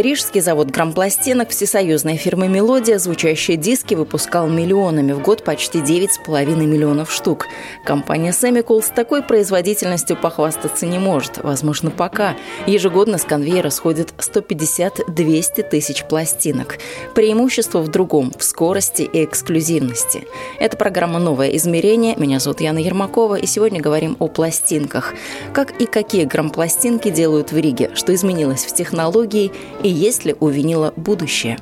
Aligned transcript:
Рижский 0.00 0.40
завод 0.40 0.70
грампластинок 0.70 1.48
всесоюзная 1.48 2.16
фирма 2.16 2.46
«Мелодия» 2.46 3.00
звучащие 3.00 3.56
диски 3.56 3.94
выпускал 3.94 4.46
миллионами 4.48 5.10
в 5.10 5.20
год 5.20 5.42
почти 5.42 5.78
9,5 5.80 6.54
миллионов 6.54 7.10
штук. 7.10 7.46
Компания 7.84 8.30
Semicol 8.30 8.80
с 8.80 8.90
такой 8.90 9.24
производительностью 9.24 10.16
похвастаться 10.16 10.86
не 10.86 11.00
может. 11.00 11.38
Возможно, 11.38 11.90
пока. 11.90 12.36
Ежегодно 12.68 13.18
с 13.18 13.24
конвейера 13.24 13.70
сходит 13.70 14.14
150-200 14.18 15.68
тысяч 15.68 16.04
пластинок. 16.04 16.78
Преимущество 17.16 17.80
в 17.80 17.88
другом– 17.88 18.32
в 18.38 18.44
скорости 18.44 19.02
и 19.02 19.24
эксклюзивности. 19.24 20.28
Это 20.60 20.76
программа 20.76 21.18
«Новое 21.18 21.48
измерение». 21.56 22.14
Меня 22.14 22.38
зовут 22.38 22.60
Яна 22.60 22.78
Ермакова, 22.78 23.34
и 23.34 23.46
сегодня 23.46 23.80
говорим 23.80 24.16
о 24.20 24.28
пластинках. 24.28 25.14
Как 25.52 25.72
и 25.80 25.86
какие 25.86 26.24
грампластинки 26.24 27.10
делают 27.10 27.50
в 27.50 27.56
Риге, 27.56 27.90
что 27.94 28.14
изменилось 28.14 28.64
в 28.64 28.72
технологии 28.76 29.50
и 29.82 29.87
и 29.88 29.90
есть 29.90 30.26
ли 30.26 30.36
у 30.38 30.48
винила 30.48 30.92
будущее. 30.96 31.56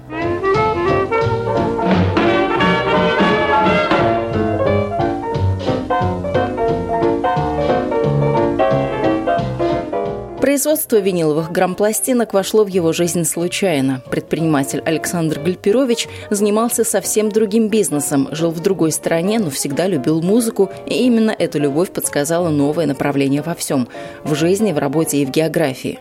Производство 10.57 10.97
виниловых 10.97 11.53
грампластинок 11.53 12.33
вошло 12.33 12.65
в 12.65 12.69
его 12.69 12.95
жизнь 12.95 13.25
случайно. 13.25 14.01
Предприниматель 14.11 14.81
Александр 14.87 15.39
Гальперович 15.39 16.09
занимался 16.31 16.83
совсем 16.83 17.29
другим 17.29 17.69
бизнесом, 17.69 18.29
жил 18.31 18.53
в 18.53 18.61
другой 18.61 18.91
стране, 18.91 19.39
но 19.39 19.51
всегда 19.51 19.87
любил 19.87 20.23
музыку, 20.23 20.71
и 20.87 20.95
именно 21.05 21.31
эта 21.39 21.59
любовь 21.59 21.91
подсказала 21.91 22.49
новое 22.49 22.87
направление 22.87 23.43
во 23.43 23.55
всем– 23.55 23.87
в 24.25 24.35
жизни, 24.35 24.73
в 24.73 24.79
работе 24.79 25.19
и 25.19 25.27
в 25.27 25.31
географии. 25.31 25.99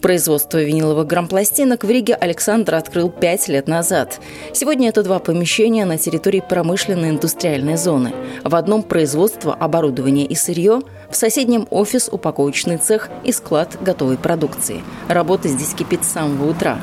Производство 0.00 0.60
виниловых 0.60 1.06
грампластинок 1.06 1.84
в 1.84 1.88
Риге 1.88 2.16
Александр 2.16 2.74
открыл 2.74 3.08
пять 3.08 3.46
лет 3.46 3.68
назад. 3.68 4.18
Сегодня 4.52 4.88
это 4.88 5.04
два 5.04 5.20
помещения 5.20 5.84
на 5.84 5.96
территории 5.96 6.42
промышленной 6.46 7.10
индустриальной 7.10 7.76
зоны. 7.76 8.12
В 8.42 8.56
одном 8.56 8.82
производство, 8.82 9.54
оборудование 9.54 10.26
и 10.26 10.34
сырье, 10.34 10.80
в 11.12 11.16
соседнем 11.16 11.66
офис, 11.70 12.08
упаковочный 12.10 12.78
цех 12.78 13.10
и 13.22 13.32
склад 13.32 13.76
готовой 13.80 14.16
продукции. 14.16 14.82
Работа 15.08 15.48
здесь 15.48 15.74
кипит 15.74 16.04
с 16.04 16.08
самого 16.08 16.50
утра. 16.50 16.78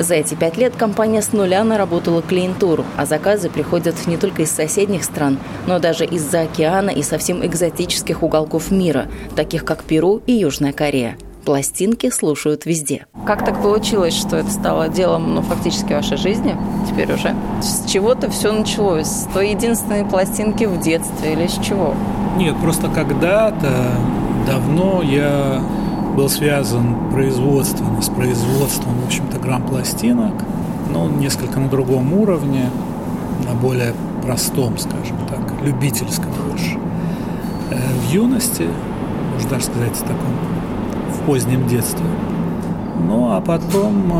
За 0.00 0.16
эти 0.16 0.34
пять 0.34 0.56
лет 0.56 0.74
компания 0.74 1.22
с 1.22 1.32
нуля 1.32 1.62
наработала 1.62 2.22
клиентуру, 2.22 2.84
а 2.96 3.06
заказы 3.06 3.48
приходят 3.48 3.94
не 4.08 4.16
только 4.16 4.42
из 4.42 4.50
соседних 4.50 5.04
стран, 5.04 5.38
но 5.68 5.78
даже 5.78 6.04
из-за 6.04 6.40
океана 6.40 6.90
и 6.90 7.02
совсем 7.02 7.44
экзотических 7.46 8.24
уголков 8.24 8.72
мира, 8.72 9.06
таких 9.36 9.64
как 9.64 9.84
Перу 9.84 10.20
и 10.26 10.32
Южная 10.32 10.72
Корея. 10.72 11.16
Пластинки 11.44 12.10
слушают 12.10 12.66
везде. 12.66 13.06
Как 13.26 13.44
так 13.44 13.60
получилось, 13.62 14.14
что 14.14 14.36
это 14.36 14.50
стало 14.50 14.88
делом, 14.88 15.34
ну, 15.34 15.42
фактически 15.42 15.92
вашей 15.92 16.16
жизни 16.16 16.56
теперь 16.88 17.12
уже? 17.12 17.34
С 17.60 17.90
чего-то 17.90 18.30
все 18.30 18.52
началось? 18.52 19.08
С 19.08 19.28
той 19.34 19.50
единственной 19.50 20.04
пластинки 20.04 20.64
в 20.64 20.80
детстве 20.80 21.32
или 21.32 21.48
с 21.48 21.58
чего? 21.58 21.94
Нет, 22.36 22.56
просто 22.62 22.88
когда-то 22.88 23.92
давно 24.46 25.02
я 25.02 25.60
был 26.16 26.28
связан 26.28 27.10
производственно 27.10 28.00
с 28.02 28.08
производством, 28.08 28.94
в 29.02 29.06
общем-то, 29.06 29.38
грамм-пластинок, 29.38 30.44
но 30.92 31.08
несколько 31.08 31.58
на 31.58 31.68
другом 31.68 32.12
уровне, 32.12 32.70
на 33.48 33.54
более 33.54 33.94
простом, 34.22 34.78
скажем 34.78 35.16
так, 35.28 35.40
любительском 35.62 36.30
больше. 36.48 36.78
Э, 37.70 37.76
в 37.76 38.12
юности, 38.12 38.68
можно 39.34 39.50
даже 39.50 39.64
сказать, 39.64 39.96
в 39.96 40.02
таком, 40.02 40.36
в 41.12 41.26
позднем 41.26 41.66
детстве. 41.66 42.04
Ну, 43.06 43.32
а 43.32 43.40
потом 43.40 44.12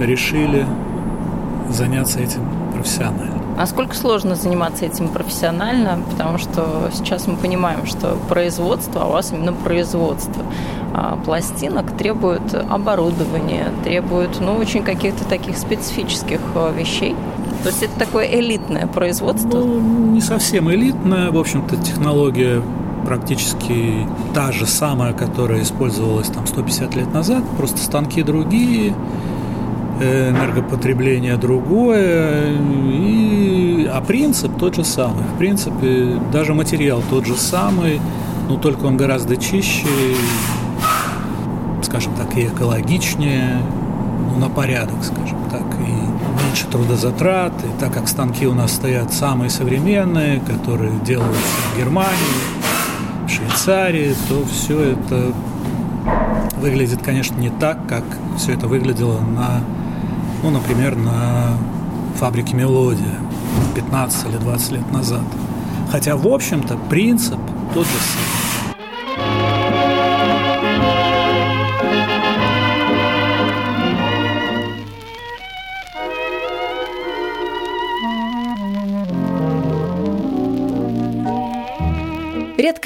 э, 0.00 0.04
решили 0.04 0.66
заняться 1.70 2.20
этим 2.20 2.42
профессионально. 2.74 3.38
Насколько 3.56 3.96
сложно 3.96 4.36
заниматься 4.36 4.84
этим 4.84 5.08
профессионально, 5.08 5.98
потому 6.10 6.38
что 6.38 6.90
сейчас 6.92 7.26
мы 7.26 7.36
понимаем, 7.36 7.86
что 7.86 8.16
производство, 8.28 9.02
а 9.02 9.06
у 9.06 9.12
вас 9.12 9.32
именно 9.32 9.52
производство 9.52 10.44
а 10.94 11.18
пластинок 11.24 11.96
требует 11.96 12.54
оборудования, 12.54 13.66
требует 13.84 14.40
ну, 14.40 14.54
очень 14.54 14.82
каких-то 14.82 15.24
таких 15.24 15.56
специфических 15.58 16.40
э, 16.54 16.72
вещей. 16.78 17.14
То 17.62 17.68
есть 17.68 17.82
это 17.82 17.98
такое 17.98 18.26
элитное 18.26 18.86
производство? 18.86 19.58
Ну, 19.58 19.80
не 20.12 20.20
совсем 20.20 20.70
элитное. 20.70 21.30
В 21.30 21.38
общем-то, 21.38 21.76
технология 21.76 22.62
практически 23.04 24.06
та 24.34 24.52
же 24.52 24.66
самая, 24.66 25.12
которая 25.12 25.62
использовалась 25.62 26.28
там 26.28 26.46
150 26.46 26.94
лет 26.96 27.12
назад, 27.12 27.42
просто 27.56 27.78
станки 27.78 28.22
другие, 28.22 28.94
энергопотребление 30.00 31.36
другое, 31.36 32.56
и, 32.92 33.88
а 33.92 34.00
принцип 34.00 34.56
тот 34.58 34.76
же 34.76 34.84
самый. 34.84 35.24
В 35.34 35.38
принципе, 35.38 36.20
даже 36.32 36.54
материал 36.54 37.02
тот 37.10 37.26
же 37.26 37.34
самый, 37.34 38.00
но 38.48 38.56
только 38.56 38.84
он 38.84 38.96
гораздо 38.96 39.36
чище, 39.36 39.86
скажем 41.82 42.14
так, 42.14 42.36
и 42.36 42.46
экологичнее, 42.46 43.60
ну, 44.32 44.38
на 44.38 44.48
порядок, 44.48 45.02
скажем 45.02 45.38
так, 45.50 45.64
и 45.80 46.44
меньше 46.44 46.66
трудозатрат, 46.70 47.52
и 47.64 47.80
так 47.80 47.92
как 47.92 48.08
станки 48.08 48.46
у 48.46 48.54
нас 48.54 48.72
стоят 48.72 49.12
самые 49.12 49.50
современные, 49.50 50.40
которые 50.40 50.92
делаются 51.04 51.60
в 51.74 51.78
Германии, 51.78 52.57
Швейцарии, 53.30 54.14
то 54.28 54.44
все 54.46 54.92
это 54.92 55.32
выглядит, 56.56 57.02
конечно, 57.02 57.36
не 57.36 57.50
так, 57.50 57.86
как 57.86 58.04
все 58.36 58.52
это 58.52 58.66
выглядело 58.66 59.20
на 59.20 59.62
ну, 60.42 60.50
например, 60.50 60.96
на 60.96 61.56
фабрике 62.16 62.54
«Мелодия» 62.54 63.18
15 63.74 64.28
или 64.28 64.36
20 64.36 64.72
лет 64.72 64.92
назад. 64.92 65.24
Хотя, 65.90 66.16
в 66.16 66.26
общем-то, 66.26 66.76
принцип 66.88 67.38
тот 67.74 67.86
же 67.86 67.92
самый. 67.92 68.27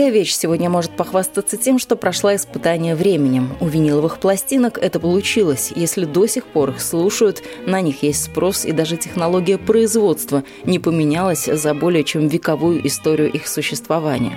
Редкая 0.02 0.18
вещь 0.18 0.34
сегодня 0.34 0.68
может 0.68 0.96
похвастаться 0.96 1.56
тем, 1.56 1.78
что 1.78 1.94
прошла 1.94 2.34
испытание 2.34 2.96
временем. 2.96 3.56
У 3.60 3.68
виниловых 3.68 4.18
пластинок 4.18 4.76
это 4.76 4.98
получилось. 4.98 5.72
Если 5.76 6.06
до 6.06 6.26
сих 6.26 6.44
пор 6.46 6.70
их 6.70 6.80
слушают, 6.80 7.44
на 7.66 7.80
них 7.80 8.02
есть 8.02 8.24
спрос, 8.24 8.64
и 8.64 8.72
даже 8.72 8.96
технология 8.96 9.58
производства 9.58 10.42
не 10.64 10.80
поменялась 10.80 11.44
за 11.44 11.72
более 11.72 12.02
чем 12.02 12.26
вековую 12.26 12.84
историю 12.84 13.30
их 13.30 13.46
существования. 13.46 14.36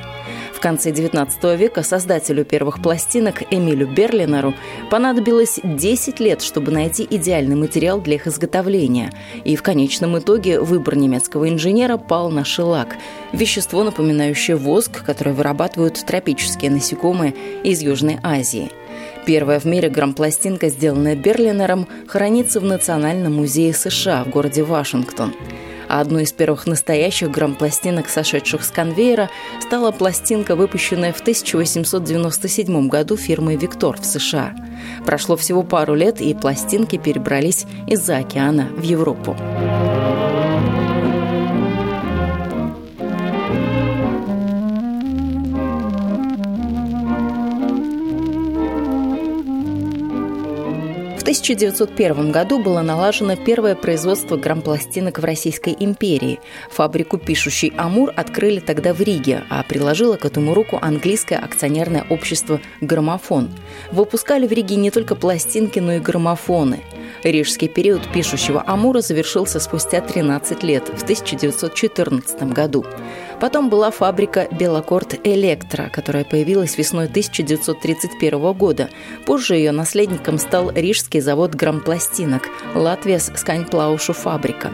Конце 0.66 0.90
XIX 0.90 1.58
века 1.58 1.84
создателю 1.84 2.44
первых 2.44 2.82
пластинок 2.82 3.44
Эмилю 3.52 3.86
Берлинеру 3.86 4.56
понадобилось 4.90 5.60
10 5.64 6.20
лет, 6.20 6.42
чтобы 6.42 6.72
найти 6.72 7.06
идеальный 7.08 7.56
материал 7.56 8.02
для 8.02 8.16
их 8.16 8.26
изготовления. 8.26 9.12
И 9.44 9.56
в 9.58 9.62
конечном 9.62 10.18
итоге 10.18 10.60
выбор 10.60 10.96
немецкого 10.96 11.50
инженера 11.50 11.98
пал 11.98 12.32
на 12.32 12.44
шелак– 12.44 12.96
вещество, 13.32 13.84
напоминающее 13.84 14.58
воск, 14.58 15.06
которое 15.06 15.34
вырабатывают 15.34 16.04
тропические 16.04 16.72
насекомые 16.72 17.36
из 17.64 17.84
Южной 17.84 18.18
Азии. 18.24 18.72
Первая 19.28 19.60
в 19.60 19.66
мире 19.66 19.90
грампластинка, 19.90 20.70
сделанная 20.70 21.16
Берлинером, 21.16 21.88
хранится 22.08 22.60
в 22.60 22.64
Национальном 22.64 23.36
музее 23.36 23.72
США 23.72 24.24
в 24.24 24.32
городе 24.32 24.64
Вашингтон– 24.64 25.36
а 25.88 26.02
одной 26.02 26.24
из 26.24 26.34
первых 26.34 26.68
настоящих 26.68 27.32
грампластинок, 27.32 28.10
сошедших 28.10 28.64
с 28.64 28.70
конвейера, 28.70 29.30
стала 29.62 29.92
пластинка, 29.92 30.56
выпущенная 30.56 31.14
в 31.14 31.22
1897 31.22 32.88
году 32.88 33.18
фирмой 33.18 33.56
«Виктор» 33.56 33.98
в 34.00 34.06
США. 34.06 34.56
Прошло 35.06 35.36
всего 35.36 35.64
пару 35.64 35.96
лет, 35.96 36.22
и 36.22 36.34
пластинки 36.34 36.98
перебрались 36.98 37.66
из-за 37.88 38.18
океана 38.18 38.70
в 38.76 38.82
Европу. 38.82 39.36
1901 51.26 52.32
году 52.32 52.60
было 52.60 52.84
налажено 52.84 53.36
первое 53.36 53.74
производство 53.74 54.38
грампластинок 54.38 55.18
в 55.18 55.24
Российской 55.24 55.76
империи. 55.80 56.40
Фабрику 56.70 57.18
«Пишущий 57.18 57.74
Амур» 57.78 58.14
открыли 58.16 58.60
тогда 58.60 58.94
в 58.94 59.02
Риге, 59.02 59.44
а 59.50 59.64
приложило 59.64 60.18
к 60.18 60.26
этому 60.26 60.54
руку 60.54 60.78
английское 60.80 61.38
акционерное 61.38 62.06
общество 62.12 62.62
«Граммофон». 62.80 63.50
Выпускали 63.92 64.46
в 64.46 64.52
Риге 64.52 64.76
не 64.76 64.92
только 64.92 65.16
пластинки, 65.16 65.80
но 65.80 65.94
и 65.94 66.00
граммофоны– 66.00 66.84
Рижский 67.26 67.68
период 67.68 68.02
пишущего 68.14 68.64
Амура 68.68 69.02
завершился 69.02 69.60
спустя 69.60 70.00
13 70.00 70.62
лет, 70.62 70.88
в 70.90 71.02
1914 71.02 72.44
году. 72.54 72.86
Потом 73.40 73.70
была 73.70 73.92
фабрика 73.92 74.48
«Белокорт 74.52 75.20
Электро», 75.26 75.90
которая 75.90 76.24
появилась 76.24 76.78
весной 76.78 77.06
1931 77.06 78.54
года. 78.54 78.90
Позже 79.26 79.56
ее 79.56 79.72
наследником 79.72 80.38
стал 80.38 80.72
рижский 80.72 81.20
завод 81.20 81.54
грампластинок 81.54 82.44
«Латвияс 82.74 83.32
Сканьплаушу 83.36 84.14
фабрика». 84.14 84.72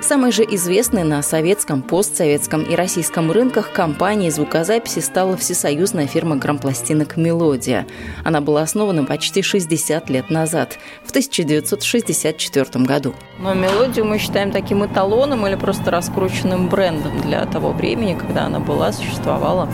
Самой 0.00 0.32
же 0.32 0.44
известной 0.44 1.04
на 1.04 1.22
советском, 1.22 1.82
постсоветском 1.82 2.62
и 2.62 2.74
российском 2.74 3.30
рынках 3.30 3.70
компанией 3.70 4.30
звукозаписи 4.30 5.00
стала 5.00 5.36
всесоюзная 5.36 6.06
фирма 6.06 6.36
грампластинок 6.36 7.18
«Мелодия». 7.18 7.86
Она 8.24 8.40
была 8.40 8.62
основана 8.62 9.04
почти 9.04 9.42
60 9.42 10.08
лет 10.08 10.30
назад, 10.30 10.78
в 11.04 11.10
1964 11.10 12.84
году. 12.84 13.14
Но 13.38 13.52
«Мелодию» 13.52 14.06
мы 14.06 14.18
считаем 14.18 14.52
таким 14.52 14.84
эталоном 14.84 15.46
или 15.46 15.54
просто 15.54 15.90
раскрученным 15.90 16.68
брендом 16.68 17.20
для 17.20 17.44
того 17.44 17.72
времени, 17.72 18.14
когда 18.18 18.46
она 18.46 18.58
была, 18.58 18.92
существовала? 18.92 19.68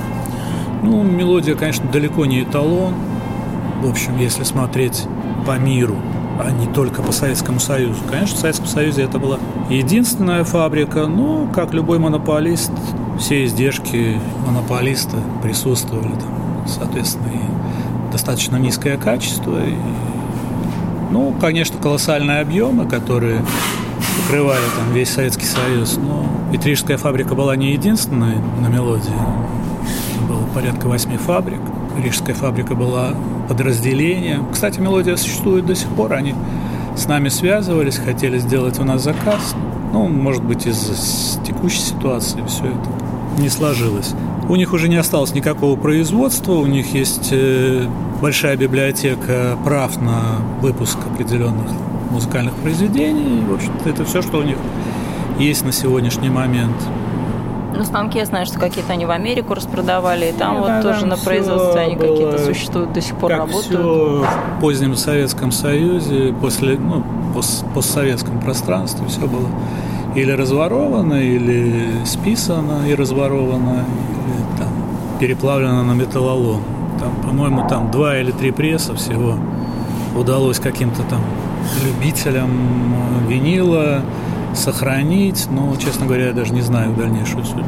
Ну, 0.82 1.04
«Мелодия», 1.04 1.54
конечно, 1.54 1.88
далеко 1.90 2.26
не 2.26 2.42
эталон. 2.42 2.94
В 3.80 3.88
общем, 3.88 4.18
если 4.18 4.42
смотреть 4.42 5.04
по 5.46 5.56
миру, 5.56 5.96
а 6.38 6.50
не 6.50 6.66
только 6.66 7.02
по 7.02 7.12
Советскому 7.12 7.60
Союзу. 7.60 8.00
Конечно, 8.10 8.36
в 8.36 8.40
Советском 8.40 8.66
Союзе 8.66 9.02
это 9.02 9.18
была 9.18 9.38
единственная 9.70 10.44
фабрика, 10.44 11.06
но, 11.06 11.48
как 11.54 11.72
любой 11.72 11.98
монополист, 11.98 12.72
все 13.18 13.44
издержки 13.46 14.20
монополиста 14.46 15.16
присутствовали 15.42 16.12
там, 16.12 16.66
соответственно, 16.66 17.28
и 17.32 18.12
достаточно 18.12 18.56
низкое 18.56 18.96
качество, 18.96 19.58
и, 19.64 19.74
ну, 21.10 21.34
конечно, 21.40 21.78
колоссальные 21.80 22.40
объемы, 22.40 22.86
которые 22.86 23.42
покрывали 24.22 24.64
там 24.76 24.92
весь 24.92 25.10
Советский 25.10 25.46
Союз, 25.46 25.96
но 25.96 26.26
Петрижская 26.52 26.98
фабрика 26.98 27.34
была 27.34 27.56
не 27.56 27.72
единственной 27.72 28.36
на 28.60 28.66
мелодии, 28.68 29.12
было 30.28 30.44
порядка 30.54 30.86
восьми 30.86 31.16
фабрик. 31.16 31.60
Рижская 32.02 32.34
фабрика 32.34 32.74
была 32.74 33.14
подразделением. 33.48 34.46
Кстати, 34.52 34.80
мелодия 34.80 35.16
существует 35.16 35.66
до 35.66 35.74
сих 35.74 35.88
пор. 35.90 36.12
Они 36.12 36.34
с 36.96 37.06
нами 37.06 37.28
связывались, 37.28 37.96
хотели 37.96 38.38
сделать 38.38 38.78
у 38.78 38.84
нас 38.84 39.02
заказ. 39.02 39.54
Ну, 39.92 40.08
может 40.08 40.44
быть, 40.44 40.66
из-за 40.66 41.42
текущей 41.44 41.80
ситуации 41.80 42.42
все 42.46 42.64
это 42.66 43.40
не 43.40 43.48
сложилось. 43.48 44.14
У 44.48 44.56
них 44.56 44.72
уже 44.72 44.88
не 44.88 44.96
осталось 44.96 45.34
никакого 45.34 45.76
производства, 45.76 46.52
у 46.52 46.66
них 46.66 46.94
есть 46.94 47.30
э, 47.32 47.86
большая 48.20 48.56
библиотека 48.56 49.58
прав 49.64 50.00
на 50.00 50.36
выпуск 50.60 50.98
определенных 51.12 51.70
музыкальных 52.10 52.54
произведений. 52.54 53.42
В 53.44 53.54
общем-то, 53.54 53.88
это 53.88 54.04
все, 54.04 54.22
что 54.22 54.38
у 54.38 54.42
них 54.42 54.56
есть 55.38 55.64
на 55.64 55.72
сегодняшний 55.72 56.30
момент. 56.30 56.76
Ну, 57.76 57.84
станки 57.84 58.18
я 58.18 58.24
знаю, 58.24 58.46
что 58.46 58.58
какие-то 58.58 58.92
они 58.92 59.04
в 59.04 59.10
Америку 59.10 59.54
распродавали, 59.54 60.26
и 60.26 60.32
там 60.32 60.54
ну, 60.54 60.60
вот 60.60 60.68
да, 60.68 60.82
тоже 60.82 61.06
на 61.06 61.16
производстве 61.16 61.80
они 61.80 61.96
какие-то 61.96 62.38
существуют, 62.38 62.92
до 62.92 63.00
сих 63.00 63.14
пор 63.16 63.30
как 63.30 63.40
работают. 63.40 63.66
Все 63.66 64.24
в 64.24 64.60
позднем 64.60 64.96
Советском 64.96 65.52
Союзе, 65.52 66.34
после, 66.40 66.78
ну, 66.78 67.02
пост, 67.34 67.64
постсоветском 67.74 68.40
пространстве 68.40 69.06
все 69.08 69.26
было 69.26 69.48
или 70.14 70.32
разворовано, 70.32 71.14
или 71.14 72.04
списано 72.06 72.88
и 72.88 72.94
разворовано, 72.94 73.84
или 73.84 74.58
там 74.58 74.68
переплавлено 75.20 75.82
на 75.82 75.92
металлолом. 75.92 76.62
Там, 76.98 77.14
по-моему, 77.22 77.68
там 77.68 77.90
два 77.90 78.16
или 78.16 78.30
три 78.30 78.50
пресса 78.50 78.94
всего 78.94 79.34
удалось 80.16 80.58
каким-то 80.58 81.02
там 81.02 81.20
любителям 81.84 82.50
винила 83.28 84.00
сохранить, 84.56 85.46
но, 85.50 85.74
честно 85.76 86.06
говоря, 86.06 86.26
я 86.26 86.32
даже 86.32 86.52
не 86.52 86.62
знаю 86.62 86.94
дальнейшую 86.94 87.44
судьбу. 87.44 87.64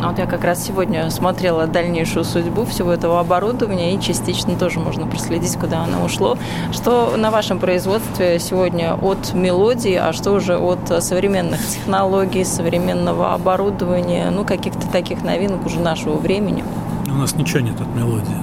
Вот 0.00 0.16
я 0.18 0.26
как 0.26 0.44
раз 0.44 0.64
сегодня 0.64 1.10
смотрела 1.10 1.66
дальнейшую 1.66 2.24
судьбу 2.24 2.64
всего 2.64 2.92
этого 2.92 3.18
оборудования, 3.18 3.94
и 3.94 4.00
частично 4.00 4.54
тоже 4.54 4.78
можно 4.78 5.06
проследить, 5.06 5.56
куда 5.56 5.82
оно 5.82 6.04
ушло. 6.04 6.38
Что 6.72 7.16
на 7.16 7.30
вашем 7.32 7.58
производстве 7.58 8.38
сегодня 8.38 8.94
от 8.94 9.34
мелодии, 9.34 9.94
а 9.94 10.12
что 10.12 10.32
уже 10.32 10.56
от 10.56 11.02
современных 11.02 11.66
технологий, 11.66 12.44
современного 12.44 13.34
оборудования, 13.34 14.30
ну, 14.30 14.44
каких-то 14.44 14.86
таких 14.86 15.24
новинок 15.24 15.66
уже 15.66 15.80
нашего 15.80 16.16
времени? 16.16 16.62
У 17.08 17.14
нас 17.14 17.34
ничего 17.34 17.60
нет 17.60 17.80
от 17.80 17.92
мелодии. 17.96 18.36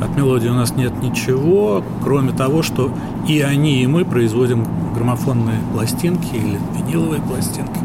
От 0.00 0.16
мелодии 0.16 0.48
у 0.48 0.54
нас 0.54 0.74
нет 0.76 1.02
ничего, 1.02 1.82
кроме 2.02 2.32
того, 2.32 2.62
что 2.62 2.90
и 3.26 3.40
они, 3.40 3.82
и 3.82 3.86
мы 3.86 4.04
производим 4.04 4.66
граммофонные 5.00 5.60
пластинки 5.72 6.34
или 6.34 6.58
виниловые 6.76 7.22
пластинки, 7.22 7.80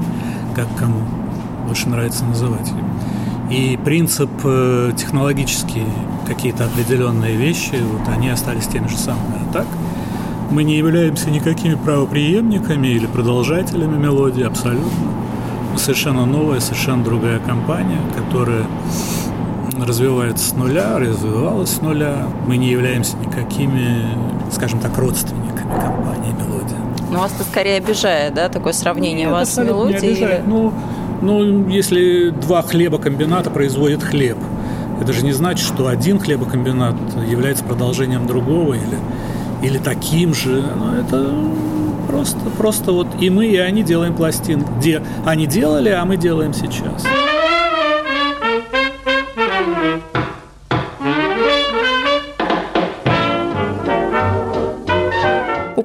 как 0.53 0.67
кому 0.77 0.99
больше 1.65 1.87
нравится 1.87 2.25
называть. 2.25 2.69
И 3.49 3.79
принцип 3.85 4.29
э, 4.43 4.91
технологические 4.97 5.85
какие-то 6.27 6.65
определенные 6.65 7.37
вещи, 7.37 7.75
вот 7.89 8.13
они 8.13 8.29
остались 8.29 8.67
теми 8.67 8.87
же 8.87 8.97
самыми. 8.97 9.35
А 9.49 9.53
так 9.53 9.67
мы 10.51 10.63
не 10.63 10.75
являемся 10.77 11.29
никакими 11.29 11.75
правоприемниками 11.75 12.87
или 12.87 13.05
продолжателями 13.05 13.97
мелодии 13.97 14.43
абсолютно. 14.43 15.07
Мы 15.71 15.79
совершенно 15.79 16.25
новая, 16.25 16.59
совершенно 16.59 17.03
другая 17.03 17.39
компания, 17.39 17.99
которая 18.13 18.65
развивается 19.79 20.49
с 20.49 20.53
нуля, 20.53 20.99
развивалась 20.99 21.69
с 21.69 21.81
нуля. 21.81 22.27
Мы 22.45 22.57
не 22.57 22.69
являемся 22.71 23.15
никакими, 23.17 24.05
скажем 24.51 24.79
так, 24.79 24.97
родственниками 24.97 25.79
компании 25.79 26.33
«Мелодия». 26.33 26.84
Ну, 27.15 27.21
вас 27.21 27.31
это 27.33 27.45
скорее 27.49 27.77
обижает, 27.77 28.33
да, 28.33 28.49
такое 28.49 28.73
сравнение 28.73 29.25
Нет, 29.25 29.33
вас 29.33 29.53
с 29.53 29.57
«Мелодией»? 29.57 30.01
Не 30.01 30.07
обижает. 30.09 30.39
Или... 30.41 30.49
Ну, 30.49 30.73
ну, 31.21 31.69
если 31.69 32.29
два 32.29 32.61
хлебокомбината 32.61 33.49
производят 33.49 34.03
хлеб, 34.03 34.37
это 35.01 35.13
же 35.13 35.23
не 35.23 35.31
значит, 35.31 35.65
что 35.65 35.87
один 35.87 36.19
хлебокомбинат 36.19 36.95
является 37.25 37.63
продолжением 37.63 38.27
другого 38.27 38.73
или, 38.73 38.99
или 39.63 39.77
таким 39.77 40.33
же. 40.33 40.61
Ну, 40.77 40.93
это 40.93 41.33
просто, 42.09 42.39
просто 42.57 42.91
вот 42.91 43.07
и 43.21 43.29
мы, 43.29 43.47
и 43.47 43.57
они 43.57 43.81
делаем 43.81 44.13
пластинки. 44.13 44.67
Где 44.77 45.01
они 45.25 45.47
делали, 45.47 45.89
а 45.89 46.03
мы 46.03 46.17
делаем 46.17 46.53
сейчас. 46.53 47.05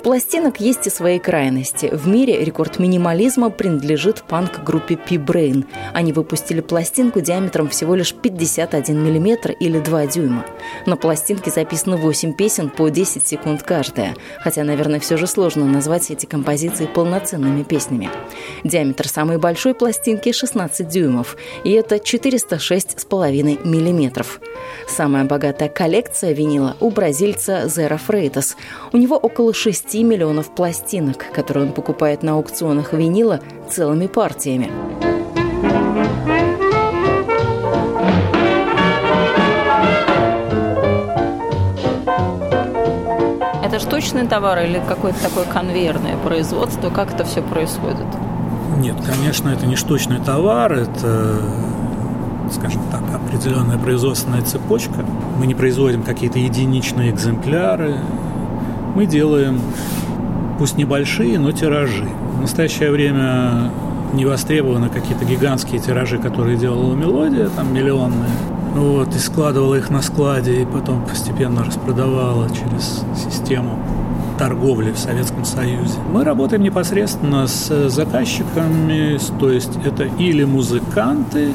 Пластинок 0.02 0.61
есть 0.61 0.87
и 0.87 0.90
свои 0.90 1.19
крайности. 1.19 1.87
В 1.92 2.09
мире 2.09 2.45
рекорд 2.45 2.78
минимализма 2.78 3.50
принадлежит 3.50 4.23
панк-группе 4.23 4.97
P-Brain. 4.97 5.66
Они 5.92 6.12
выпустили 6.12 6.61
пластинку 6.61 7.21
диаметром 7.21 7.69
всего 7.69 7.95
лишь 7.95 8.14
51 8.14 8.99
мм 8.99 9.52
или 9.52 9.78
2 9.78 10.07
дюйма. 10.07 10.47
На 10.87 10.97
пластинке 10.97 11.50
записано 11.50 11.97
8 11.97 12.33
песен 12.33 12.71
по 12.71 12.88
10 12.88 13.26
секунд 13.26 13.62
каждая. 13.62 14.14
Хотя, 14.42 14.64
наверное, 14.64 15.00
все 15.00 15.16
же 15.16 15.26
сложно 15.26 15.64
назвать 15.66 16.11
эти 16.11 16.26
композиции 16.26 16.87
полноценными 16.87 17.62
песнями. 17.62 18.11
Диаметр 18.64 19.09
самой 19.09 19.38
большой 19.38 19.75
пластинки 19.75 20.33
16 20.33 20.88
дюймов, 20.88 21.37
и 21.64 21.73
это 21.73 21.97
406,5 21.97 23.64
мм. 23.64 24.25
Самая 24.88 25.25
богатая 25.25 25.69
коллекция 25.69 26.33
винила 26.33 26.76
у 26.80 26.90
бразильца 26.90 27.69
Зера 27.69 27.97
Фрейтас. 27.97 28.57
У 28.92 28.97
него 28.97 29.16
около 29.16 29.52
6 29.52 29.89
миллионов 29.99 30.50
пластинок, 30.54 31.26
которые 31.32 31.66
он 31.66 31.73
покупает 31.73 32.23
на 32.23 32.32
аукционах 32.32 32.92
винила 32.92 33.40
целыми 33.68 34.06
партиями. 34.06 34.70
Это 43.64 43.78
штучный 43.78 44.26
товар 44.26 44.64
или 44.64 44.80
какое-то 44.88 45.23
такое 45.23 45.44
конвейерное 45.44 46.16
производство? 46.16 46.90
Как 46.90 47.14
это 47.14 47.25
все 47.25 47.42
происходит? 47.42 48.06
Нет, 48.78 48.97
конечно, 49.04 49.50
это 49.50 49.66
не 49.66 49.76
штучный 49.76 50.20
товар, 50.20 50.73
это 50.73 51.42
скажем 52.52 52.82
так, 52.90 53.02
определенная 53.14 53.78
производственная 53.78 54.42
цепочка. 54.42 55.04
Мы 55.38 55.47
не 55.47 55.54
производим 55.54 56.02
какие-то 56.02 56.38
единичные 56.38 57.11
экземпляры. 57.11 57.97
Мы 58.94 59.06
делаем, 59.06 59.61
пусть 60.59 60.76
небольшие, 60.76 61.38
но 61.38 61.52
тиражи. 61.52 62.09
В 62.38 62.40
настоящее 62.42 62.90
время 62.90 63.70
не 64.12 64.25
востребованы 64.25 64.88
какие-то 64.88 65.25
гигантские 65.25 65.80
тиражи, 65.80 66.18
которые 66.18 66.56
делала 66.56 66.94
мелодия, 66.94 67.49
там 67.49 67.73
миллионные. 67.73 68.30
Вот, 68.75 69.14
и 69.14 69.18
складывала 69.18 69.75
их 69.76 69.90
на 69.90 70.02
складе, 70.02 70.62
и 70.62 70.64
потом 70.64 71.04
постепенно 71.04 71.64
распродавала 71.64 72.49
через 72.50 73.04
систему 73.16 73.78
торговли 74.38 74.90
в 74.92 74.99
Советском 74.99 75.44
Союзе. 75.44 75.99
Мы 76.12 76.25
работаем 76.25 76.62
непосредственно 76.62 77.47
с 77.47 77.90
заказчиками, 77.90 79.18
то 79.38 79.50
есть 79.50 79.73
это 79.85 80.04
или 80.04 80.44
музыканты, 80.44 81.50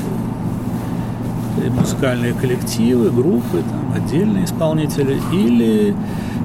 музыкальные 1.69 2.33
коллективы, 2.33 3.09
группы, 3.09 3.63
там, 3.63 3.93
отдельные 3.95 4.45
исполнители, 4.45 5.19
или 5.33 5.95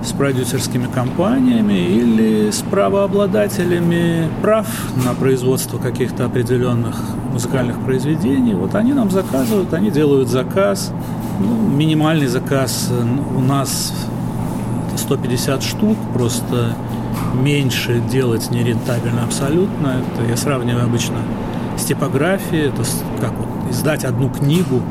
с 0.02 0.12
продюсерскими 0.12 0.86
компаниями, 0.86 1.74
или 1.74 2.50
с 2.50 2.62
правообладателями 2.62 4.28
прав 4.40 4.66
на 5.04 5.14
производство 5.14 5.78
каких-то 5.78 6.24
определенных 6.24 6.96
музыкальных 7.32 7.80
произведений. 7.84 8.54
Вот 8.54 8.74
они 8.74 8.92
нам 8.92 9.10
заказывают, 9.10 9.74
они 9.74 9.90
делают 9.90 10.28
заказ. 10.28 10.92
Ну, 11.38 11.68
минимальный 11.76 12.28
заказ 12.28 12.90
у 13.36 13.40
нас 13.40 13.92
150 14.96 15.62
штук, 15.62 15.96
просто 16.14 16.74
меньше 17.34 18.00
делать 18.10 18.50
нерентабельно 18.50 19.24
абсолютно. 19.24 19.96
Это 20.00 20.28
я 20.28 20.36
сравниваю 20.36 20.84
обычно 20.84 21.16
с 21.78 21.84
типографией, 21.84 22.68
это 22.68 22.82
как 23.20 23.32
вот 23.32 23.48
издать 23.70 24.04
одну 24.04 24.28
книгу 24.28 24.82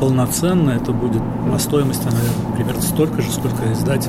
полноценно, 0.00 0.70
это 0.70 0.92
будет 0.92 1.22
по 1.50 1.58
стоимости, 1.58 2.04
наверное, 2.04 2.54
примерно 2.54 2.82
столько 2.82 3.20
же, 3.20 3.30
сколько 3.30 3.72
издать 3.72 4.08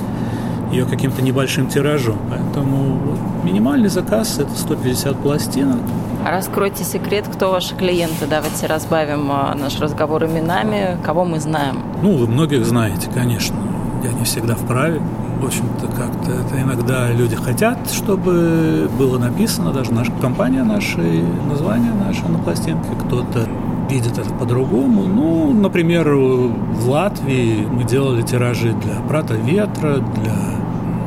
ее 0.72 0.86
каким-то 0.86 1.22
небольшим 1.22 1.68
тиражом. 1.68 2.18
Поэтому 2.30 3.00
минимальный 3.44 3.90
заказ– 3.90 4.38
это 4.40 4.52
150 4.56 5.18
пластинок. 5.18 5.80
Раскройте 6.26 6.84
секрет, 6.84 7.26
кто 7.34 7.52
ваши 7.52 7.76
клиенты. 7.76 8.28
Давайте 8.30 8.68
разбавим 8.68 9.32
а, 9.32 9.56
наш 9.56 9.80
разговор 9.80 10.26
именами. 10.26 10.98
Кого 11.04 11.26
мы 11.26 11.40
знаем? 11.40 11.78
Ну, 12.02 12.18
вы 12.18 12.28
многих 12.28 12.66
знаете, 12.66 13.10
конечно. 13.14 13.56
Я 14.04 14.12
не 14.14 14.26
всегда 14.26 14.56
вправе. 14.56 15.02
В 15.40 15.46
общем-то, 15.46 15.88
как-то 15.88 16.32
это 16.32 16.62
иногда 16.62 17.10
люди 17.12 17.36
хотят, 17.36 17.90
чтобы 17.90 18.90
было 18.98 19.18
написано, 19.18 19.72
даже 19.72 19.94
наша 19.94 20.12
компания, 20.22 20.64
наше 20.64 21.24
название 21.48 21.94
наше 21.94 22.28
на 22.28 22.38
пластинке. 22.40 22.90
Кто-то 23.06 23.48
видит 23.90 24.18
это 24.18 24.30
по-другому. 24.34 25.04
Ну, 25.04 25.54
например, 25.54 26.10
в 26.14 26.90
Латвии 26.90 27.66
мы 27.70 27.84
делали 27.84 28.22
тиражи 28.22 28.74
для 28.74 29.00
«Брата 29.00 29.34
ветра», 29.34 29.98
для, 29.98 30.36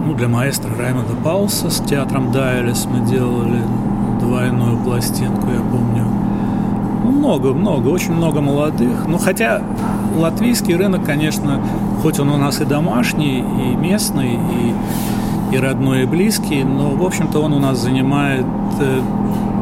ну, 0.04 0.14
для 0.14 0.28
маэстро 0.28 0.70
Раймонда 0.76 1.14
Пауса 1.14 1.70
с 1.70 1.80
театром 1.80 2.32
Дайлес 2.32 2.86
мы 2.86 3.06
делали 3.06 3.62
двойную 4.20 4.76
пластинку, 4.78 5.48
я 5.48 5.60
помню. 5.60 6.04
Много, 7.04 7.52
много, 7.52 7.88
очень 7.88 8.12
много 8.12 8.40
молодых. 8.40 9.06
Ну, 9.06 9.18
хотя 9.18 9.62
латвийский 10.16 10.76
рынок, 10.76 11.04
конечно, 11.04 11.60
хоть 12.02 12.18
он 12.18 12.30
у 12.30 12.36
нас 12.36 12.60
и 12.60 12.64
домашний, 12.64 13.40
и 13.40 13.76
местный, 13.76 14.34
и, 14.34 15.54
и 15.54 15.58
родной, 15.58 16.02
и 16.02 16.06
близкий, 16.06 16.64
но, 16.64 16.90
в 16.90 17.04
общем-то, 17.04 17.40
он 17.40 17.52
у 17.52 17.58
нас 17.58 17.78
занимает 17.78 18.46
э, 18.80 19.00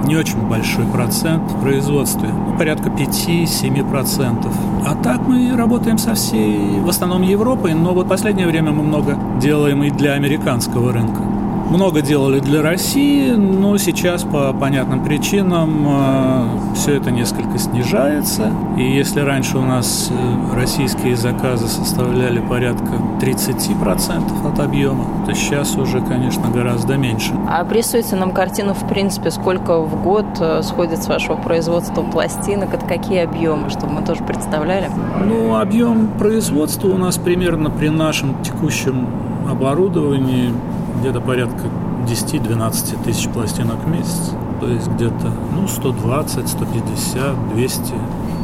не 0.05 0.17
очень 0.17 0.41
большой 0.49 0.85
процент 0.87 1.51
в 1.51 1.61
производстве, 1.61 2.29
ну, 2.29 2.57
порядка 2.57 2.89
5-7%. 2.91 4.53
А 4.87 4.95
так 4.97 5.21
мы 5.27 5.57
работаем 5.57 5.99
со 5.99 6.15
всей, 6.15 6.81
в 6.81 6.89
основном 6.89 7.23
Европой, 7.23 7.75
но 7.75 7.93
вот 7.93 8.09
последнее 8.09 8.47
время 8.47 8.73
мы 8.73 8.83
много 8.83 9.17
делаем 9.41 9.83
и 9.85 9.91
для 9.91 10.13
американского 10.13 10.93
рынка. 10.93 11.30
Много 11.71 12.03
делали 12.03 12.41
для 12.41 12.63
России, 12.63 13.31
но 13.31 13.79
сейчас 13.79 14.25
по 14.25 14.53
понятным 14.53 15.05
причинам 15.05 15.87
э, 15.87 16.75
все 16.75 16.97
это 16.97 17.13
несколько 17.13 17.59
снижается. 17.59 18.51
И 18.77 18.83
если 18.83 19.21
раньше 19.21 19.57
у 19.57 19.63
нас 19.63 20.11
э, 20.11 20.57
российские 20.57 21.15
заказы 21.15 21.69
составляли 21.69 22.41
порядка 22.41 22.95
30% 23.21 24.53
от 24.53 24.59
объема, 24.59 25.05
то 25.25 25.33
сейчас 25.33 25.77
уже, 25.77 26.01
конечно, 26.01 26.51
гораздо 26.51 26.97
меньше. 26.97 27.35
А 27.49 27.61
обрисуйте 27.61 28.17
нам 28.17 28.33
картину, 28.33 28.75
в 28.75 28.89
принципе, 28.89 29.31
сколько 29.31 29.81
в 29.81 30.03
год 30.03 30.27
э, 30.41 30.63
сходит 30.63 31.01
с 31.01 31.07
вашего 31.07 31.37
производства 31.37 32.03
пластинок, 32.03 32.75
это 32.75 32.85
какие 32.85 33.21
объемы, 33.21 33.71
чтобы 33.71 33.93
мы 33.93 34.03
тоже 34.05 34.25
представляли? 34.25 34.91
Ну, 35.25 35.55
объем 35.55 36.09
производства 36.19 36.89
у 36.89 36.99
нас 36.99 37.17
примерно 37.17 37.71
при 37.71 37.91
нашем 37.91 38.43
текущем 38.43 39.07
оборудовании 39.49 40.53
где-то 41.01 41.21
порядка 41.21 41.69
10-12 42.07 43.05
тысяч 43.05 43.29
пластинок 43.29 43.85
в 43.85 43.89
месяц. 43.89 44.33
То 44.61 44.69
есть 44.69 44.89
где-то 44.89 45.33
ну, 45.55 45.67
120, 45.67 46.49
150, 46.49 47.55
200 47.55 47.83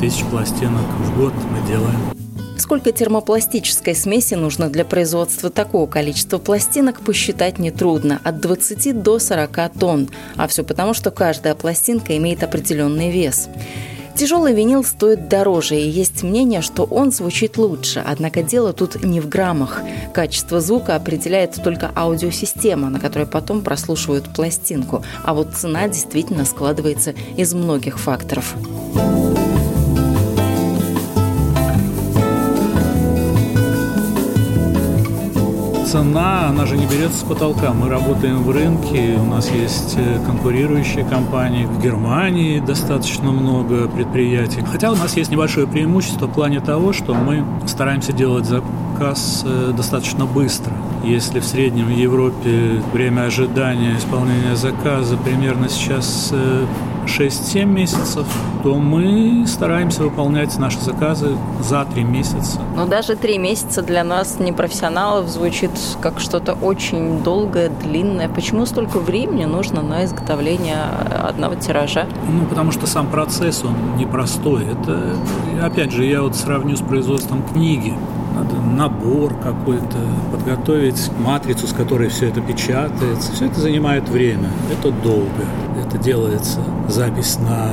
тысяч 0.01 0.25
пластинок 0.25 0.85
в 1.01 1.19
год 1.19 1.33
мы 1.35 1.67
делаем. 1.69 2.17
Сколько 2.59 2.91
термопластической 2.91 3.95
смеси 3.95 4.35
нужно 4.35 4.71
для 4.71 4.85
производства 4.85 5.51
такого 5.51 5.87
количества 5.87 6.39
пластинок, 6.39 7.01
посчитать 7.01 7.59
нетрудно– 7.59 8.21
от 8.25 8.41
20 8.41 9.03
до 9.03 9.19
40 9.19 9.73
тонн. 9.79 10.09
А 10.37 10.49
все 10.49 10.65
потому, 10.65 10.95
что 10.95 11.11
каждая 11.11 11.55
пластинка 11.55 12.17
имеет 12.17 12.43
определенный 12.43 13.11
вес. 13.11 13.49
Тяжелый 14.17 14.55
винил 14.55 14.83
стоит 14.83 15.29
дороже, 15.29 15.77
и 15.77 15.87
есть 15.87 16.23
мнение, 16.23 16.63
что 16.63 16.85
он 16.85 17.13
звучит 17.13 17.59
лучше. 17.59 18.03
Однако 18.05 18.43
дело 18.43 18.73
тут 18.73 19.05
не 19.05 19.21
в 19.21 19.29
граммах. 19.29 19.83
Качество 20.15 20.63
звука 20.63 20.97
определяет 20.97 21.63
только 21.63 21.93
аудиосистема, 21.95 22.89
на 22.89 22.99
которой 22.99 23.27
потом 23.27 23.61
прослушивают 23.61 24.33
пластинку. 24.35 25.05
А 25.23 25.35
вот 25.35 25.55
цена 25.55 25.87
действительно 25.89 26.47
складывается 26.47 27.15
из 27.37 27.53
многих 27.53 27.99
факторов. 27.99 28.55
Цена, 35.87 36.49
она 36.49 36.67
же 36.67 36.77
не 36.77 36.85
берется 36.85 37.19
с 37.19 37.23
потолка. 37.23 37.73
Мы 37.73 37.89
работаем 37.89 38.43
в 38.43 38.51
рынке, 38.51 39.17
у 39.21 39.25
нас 39.25 39.51
есть 39.51 39.95
э, 39.97 40.19
конкурирующие 40.27 41.05
компании. 41.05 41.65
В 41.65 41.81
Германии 41.81 42.59
достаточно 42.59 43.31
много 43.31 43.89
предприятий. 43.89 44.63
Хотя 44.67 44.91
у 44.91 44.97
нас 44.97 45.17
есть 45.17 45.31
небольшое 45.31 45.67
преимущество 45.67 46.27
в 46.27 46.33
плане 46.33 46.61
того, 46.61 46.93
что 46.93 47.15
мы 47.15 47.45
стараемся 47.67 48.13
делать 48.13 48.47
заказ 48.47 49.45
э, 49.47 49.73
достаточно 49.77 50.27
быстро. 50.27 50.73
Если 51.05 51.39
в 51.39 51.45
среднем 51.45 51.87
в 51.87 51.97
Европе 51.97 52.83
время 52.93 53.23
ожидания 53.23 53.97
исполнения 53.97 54.57
заказа 54.57 55.17
примерно 55.17 55.69
сейчас 55.69 56.31
э, 56.33 56.67
6-7 57.07 57.65
месяцев, 57.65 58.27
то 58.63 58.75
мы 58.75 59.47
стараемся 59.47 60.03
выполнять 60.03 60.57
наши 60.59 60.81
заказы 60.81 61.37
за 61.63 61.85
3 61.85 62.05
месяца. 62.05 62.61
Но 62.77 62.87
даже 62.87 63.17
3 63.17 63.39
месяца 63.39 63.83
для 63.83 64.05
нас, 64.05 64.39
непрофессионалов, 64.39 65.29
звучит 65.29 65.71
как 66.01 66.21
что-то 66.21 66.53
очень 66.53 67.23
долгое, 67.23 67.71
длинное. 67.83 68.29
Почему 68.29 68.67
столько 68.67 68.99
времени 68.99 69.45
нужно 69.45 69.83
на 69.83 70.05
изготовление 70.05 70.83
одного 71.23 71.55
тиража? 71.55 72.07
Ну, 72.31 72.45
потому 72.47 72.73
что 72.73 72.87
сам 72.87 73.07
процесс, 73.09 73.65
он 73.65 73.97
непростой. 73.97 74.65
Это, 74.65 75.17
опять 75.63 75.93
же, 75.93 76.05
я 76.05 76.23
вот 76.23 76.37
сравню 76.37 76.77
с 76.77 76.81
производством 76.81 77.43
книги 77.43 77.95
надо 78.35 78.57
набор 78.57 79.35
какой-то, 79.43 79.97
подготовить 80.31 81.11
матрицу, 81.19 81.67
с 81.67 81.73
которой 81.73 82.11
все 82.11 82.29
это 82.29 82.43
печатается. 82.43 83.33
Все 83.33 83.47
это 83.47 83.61
занимает 83.61 84.09
время, 84.11 84.51
это 84.71 84.91
долго. 84.91 85.47
Это 85.97 86.05
делается 86.05 86.61
запись 86.89 87.39
на 87.39 87.71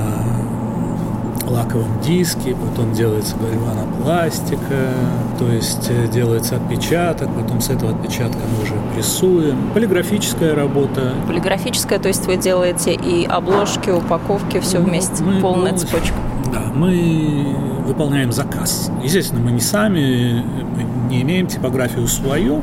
лаковом 1.46 2.00
диске, 2.01 2.56
потом 2.56 2.94
делается 2.94 3.36
гальванопластика, 3.36 4.94
то 5.38 5.51
есть 5.51 5.89
э, 5.89 6.08
делается 6.08 6.56
отпечаток, 6.56 7.30
потом 7.36 7.60
с 7.60 7.70
этого 7.70 7.92
отпечатка 7.92 8.38
мы 8.38 8.63
уже 8.63 8.75
прессуем. 8.96 9.58
Полиграфическая 9.74 10.56
работа. 10.56 11.12
Полиграфическая, 11.27 12.00
то 12.00 12.08
есть 12.08 12.25
вы 12.25 12.38
делаете 12.38 12.94
и 12.94 13.25
обложки, 13.25 13.89
упаковки, 13.89 14.62
все 14.62 14.80
ну, 14.80 14.86
вместе, 14.86 15.22
мы 15.22 15.42
полная 15.42 15.74
цепочка. 15.74 16.15
Да, 16.53 16.72
мы 16.74 17.58
выполняем 17.86 18.32
заказ. 18.32 18.89
Естественно, 19.03 19.42
мы 19.42 19.51
не 19.51 19.60
сами, 19.60 20.46
мы 20.77 21.10
не 21.10 21.24
имеем 21.24 21.48
типографию 21.48 22.08
свою, 22.08 22.62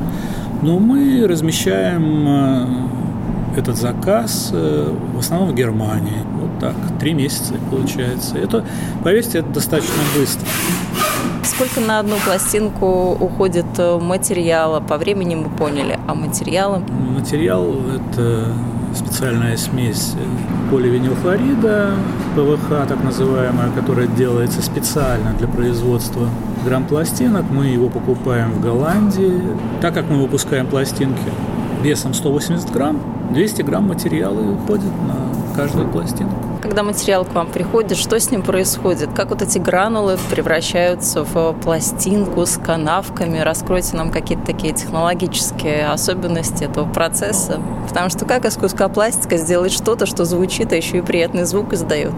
но 0.63 0.79
мы 0.79 1.27
размещаем 1.27 2.27
э, 2.27 3.00
этот 3.57 3.77
заказ 3.77 4.51
э, 4.53 4.93
в 5.13 5.19
основном 5.19 5.49
в 5.49 5.55
Германии. 5.55 6.23
Вот 6.39 6.59
так, 6.59 6.75
три 6.99 7.13
месяца 7.13 7.53
получается. 7.69 8.37
Это, 8.37 8.63
поверьте, 9.03 9.39
это 9.39 9.49
достаточно 9.49 10.01
быстро. 10.15 10.47
Сколько 11.43 11.81
на 11.81 11.99
одну 11.99 12.15
пластинку 12.23 13.17
уходит 13.19 13.65
э, 13.77 13.99
материала? 13.99 14.79
По 14.79 14.97
времени 14.97 15.35
мы 15.35 15.49
поняли, 15.49 15.99
а 16.07 16.13
материала? 16.13 16.81
Материал– 17.15 17.75
это 17.95 18.47
специальная 18.95 19.57
смесь 19.57 20.13
поливинилхлорида, 20.69 21.91
ПВХ 22.35 22.87
так 22.87 23.03
называемая, 23.03 23.71
которая 23.71 24.07
делается 24.07 24.61
специально 24.61 25.33
для 25.33 25.47
производства 25.47 26.27
грамм-пластинок. 26.65 27.45
Мы 27.49 27.67
его 27.67 27.89
покупаем 27.89 28.51
в 28.51 28.61
Голландии. 28.61 29.41
Так 29.81 29.93
как 29.93 30.09
мы 30.09 30.21
выпускаем 30.21 30.67
пластинки 30.67 31.21
весом 31.81 32.13
180 32.13 32.71
грамм, 32.71 32.99
200 33.31 33.61
грамм 33.63 33.87
материала 33.87 34.39
уходит 34.39 34.91
на 35.07 35.55
каждую 35.55 35.87
пластинку. 35.89 36.35
Когда 36.61 36.83
материал 36.83 37.25
к 37.25 37.33
вам 37.33 37.47
приходит, 37.47 37.97
что 37.97 38.19
с 38.19 38.29
ним 38.29 38.43
происходит? 38.43 39.09
Как 39.13 39.29
вот 39.29 39.41
эти 39.41 39.57
гранулы 39.57 40.17
превращаются 40.29 41.23
в 41.23 41.53
пластинку 41.53 42.45
с 42.45 42.57
канавками? 42.57 43.39
Раскройте 43.39 43.97
нам 43.97 44.11
какие-то 44.11 44.45
такие 44.45 44.73
технологические 44.73 45.87
особенности 45.87 46.65
этого 46.65 46.87
процесса. 46.87 47.59
Потому 47.89 48.09
что 48.09 48.25
как 48.25 48.45
из 48.45 48.55
куска 48.57 48.87
пластика 48.89 49.37
сделать 49.37 49.71
что-то, 49.71 50.05
что 50.05 50.23
звучит, 50.23 50.71
а 50.71 50.75
еще 50.75 50.99
и 50.99 51.01
приятный 51.01 51.45
звук 51.45 51.73
издает? 51.73 52.13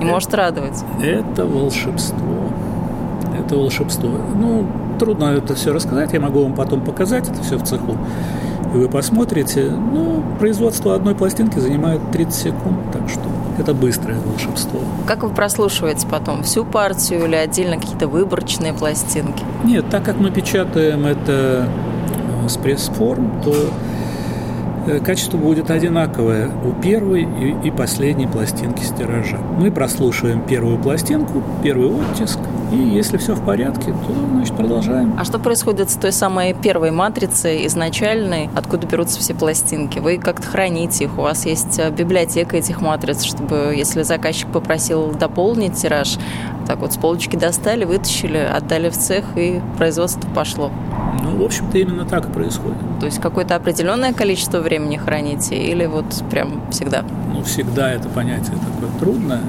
И 0.00 0.04
может 0.04 0.32
радовать. 0.32 0.78
Это 1.02 1.44
волшебство. 1.44 2.50
Это 3.38 3.56
волшебство. 3.56 4.10
Ну, 4.34 4.66
трудно 4.98 5.24
это 5.24 5.54
все 5.54 5.72
рассказать. 5.72 6.12
Я 6.12 6.20
могу 6.20 6.44
вам 6.44 6.54
потом 6.54 6.82
показать 6.82 7.28
это 7.28 7.42
все 7.42 7.56
в 7.56 7.64
цеху 7.64 7.96
и 8.74 8.76
вы 8.76 8.88
посмотрите, 8.88 9.70
ну, 9.70 10.22
производство 10.38 10.94
одной 10.94 11.14
пластинки 11.14 11.58
занимает 11.58 12.00
30 12.12 12.34
секунд, 12.34 12.78
так 12.92 13.08
что 13.08 13.20
это 13.58 13.74
быстрое 13.74 14.18
волшебство. 14.18 14.80
Как 15.06 15.22
вы 15.22 15.30
прослушиваете 15.30 16.06
потом? 16.06 16.42
Всю 16.42 16.64
партию 16.64 17.26
или 17.26 17.34
отдельно 17.34 17.76
какие-то 17.76 18.08
выборочные 18.08 18.72
пластинки? 18.72 19.44
Нет, 19.64 19.84
так 19.90 20.04
как 20.04 20.18
мы 20.18 20.30
печатаем 20.30 21.06
это 21.06 21.68
э, 22.44 22.48
с 22.48 22.56
пресс-форм, 22.56 23.42
то 23.44 23.54
э, 24.86 25.00
качество 25.00 25.36
будет 25.36 25.70
одинаковое 25.70 26.50
у 26.64 26.72
первой 26.80 27.22
и, 27.22 27.68
и 27.68 27.70
последней 27.70 28.26
пластинки 28.26 28.82
стиража. 28.82 29.38
Мы 29.58 29.70
прослушиваем 29.70 30.40
первую 30.40 30.78
пластинку, 30.78 31.42
первый 31.62 31.88
оттиск, 31.88 32.38
и 32.72 32.76
если 32.76 33.18
все 33.18 33.34
в 33.34 33.44
порядке, 33.44 33.92
то, 33.92 34.14
значит, 34.32 34.56
продолжаем. 34.56 35.14
А 35.18 35.24
что 35.24 35.38
происходит 35.38 35.90
с 35.90 35.94
той 35.94 36.12
самой 36.12 36.54
первой 36.54 36.90
матрицей, 36.90 37.66
изначальной, 37.66 38.48
откуда 38.54 38.86
берутся 38.86 39.20
все 39.20 39.34
пластинки? 39.34 39.98
Вы 39.98 40.16
как-то 40.16 40.46
храните 40.46 41.04
их, 41.04 41.18
у 41.18 41.22
вас 41.22 41.44
есть 41.44 41.78
э, 41.78 41.90
библиотека 41.90 42.56
этих 42.56 42.80
матриц, 42.80 43.22
чтобы, 43.22 43.74
если 43.76 44.02
заказчик 44.02 44.48
попросил 44.48 45.12
дополнить 45.12 45.74
тираж, 45.74 46.16
так 46.66 46.78
вот 46.78 46.92
с 46.92 46.96
полочки 46.96 47.36
достали, 47.36 47.84
вытащили, 47.84 48.38
отдали 48.38 48.88
в 48.88 48.96
цех, 48.96 49.24
и 49.36 49.60
производство 49.76 50.28
пошло. 50.30 50.70
Ну, 51.22 51.36
в 51.36 51.44
общем-то, 51.44 51.76
именно 51.76 52.06
так 52.06 52.28
и 52.28 52.32
происходит. 52.32 52.78
То 53.00 53.06
есть 53.06 53.20
какое-то 53.20 53.54
определенное 53.54 54.12
количество 54.12 54.58
времени 54.58 54.96
храните 54.96 55.56
или 55.56 55.84
вот 55.84 56.06
прям 56.30 56.62
всегда? 56.70 57.04
Ну, 57.32 57.42
всегда 57.42 57.92
это 57.92 58.08
понятие 58.08 58.56
такое 58.56 58.90
трудное. 58.98 59.40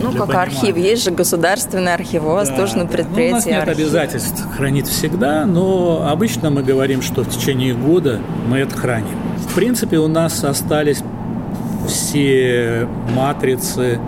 Ну, 0.00 0.12
как 0.12 0.28
понимания. 0.28 0.42
архив, 0.42 0.76
есть 0.76 1.04
же 1.04 1.10
государственный 1.10 1.94
архив, 1.94 2.22
у 2.24 2.28
вас 2.28 2.48
да, 2.48 2.56
тоже 2.56 2.76
на 2.76 2.86
предприятии 2.86 3.22
ну, 3.22 3.30
У 3.30 3.34
нас 3.34 3.46
нет 3.46 3.62
архив. 3.68 3.78
обязательств 3.78 4.48
хранить 4.56 4.88
всегда, 4.88 5.46
но 5.46 6.06
обычно 6.08 6.50
мы 6.50 6.62
говорим, 6.62 7.02
что 7.02 7.22
в 7.22 7.28
течение 7.28 7.74
года 7.74 8.20
мы 8.48 8.58
это 8.58 8.76
храним. 8.76 9.16
В 9.48 9.54
принципе, 9.54 9.98
у 9.98 10.08
нас 10.08 10.42
остались 10.44 11.02
все 11.86 12.88
матрицы 13.14 14.00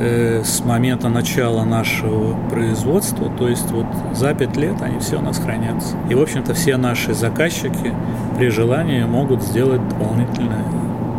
э, 0.00 0.42
с 0.44 0.64
момента 0.64 1.08
начала 1.08 1.64
нашего 1.64 2.36
производства, 2.50 3.30
то 3.38 3.48
есть 3.48 3.70
вот 3.70 3.86
за 4.14 4.34
пять 4.34 4.56
лет 4.56 4.80
они 4.82 4.98
все 4.98 5.18
у 5.18 5.22
нас 5.22 5.38
хранятся. 5.38 5.96
И, 6.08 6.14
в 6.14 6.20
общем-то, 6.20 6.54
все 6.54 6.76
наши 6.76 7.14
заказчики 7.14 7.94
при 8.36 8.48
желании 8.48 9.02
могут 9.04 9.42
сделать 9.42 9.86
дополнительный 9.88 10.56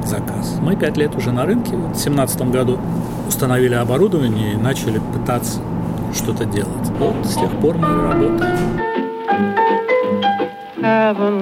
заказ. 0.09 0.57
Мы 0.61 0.75
пять 0.75 0.97
лет 0.97 1.15
уже 1.15 1.31
на 1.31 1.45
рынке, 1.45 1.75
в 1.75 1.91
2017 1.93 2.41
году 2.51 2.79
установили 3.27 3.75
оборудование 3.75 4.53
и 4.53 4.57
начали 4.57 4.99
пытаться 5.13 5.61
что-то 6.13 6.45
делать. 6.45 6.89
Вот 6.97 7.25
с 7.25 7.35
тех 7.35 7.51
пор 7.61 7.77
мы 7.77 7.87
работаем. 8.01 8.57
Heaven, 10.81 11.37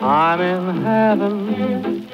I'm 0.00 0.40
in 0.40 0.82
heaven, 0.82 2.06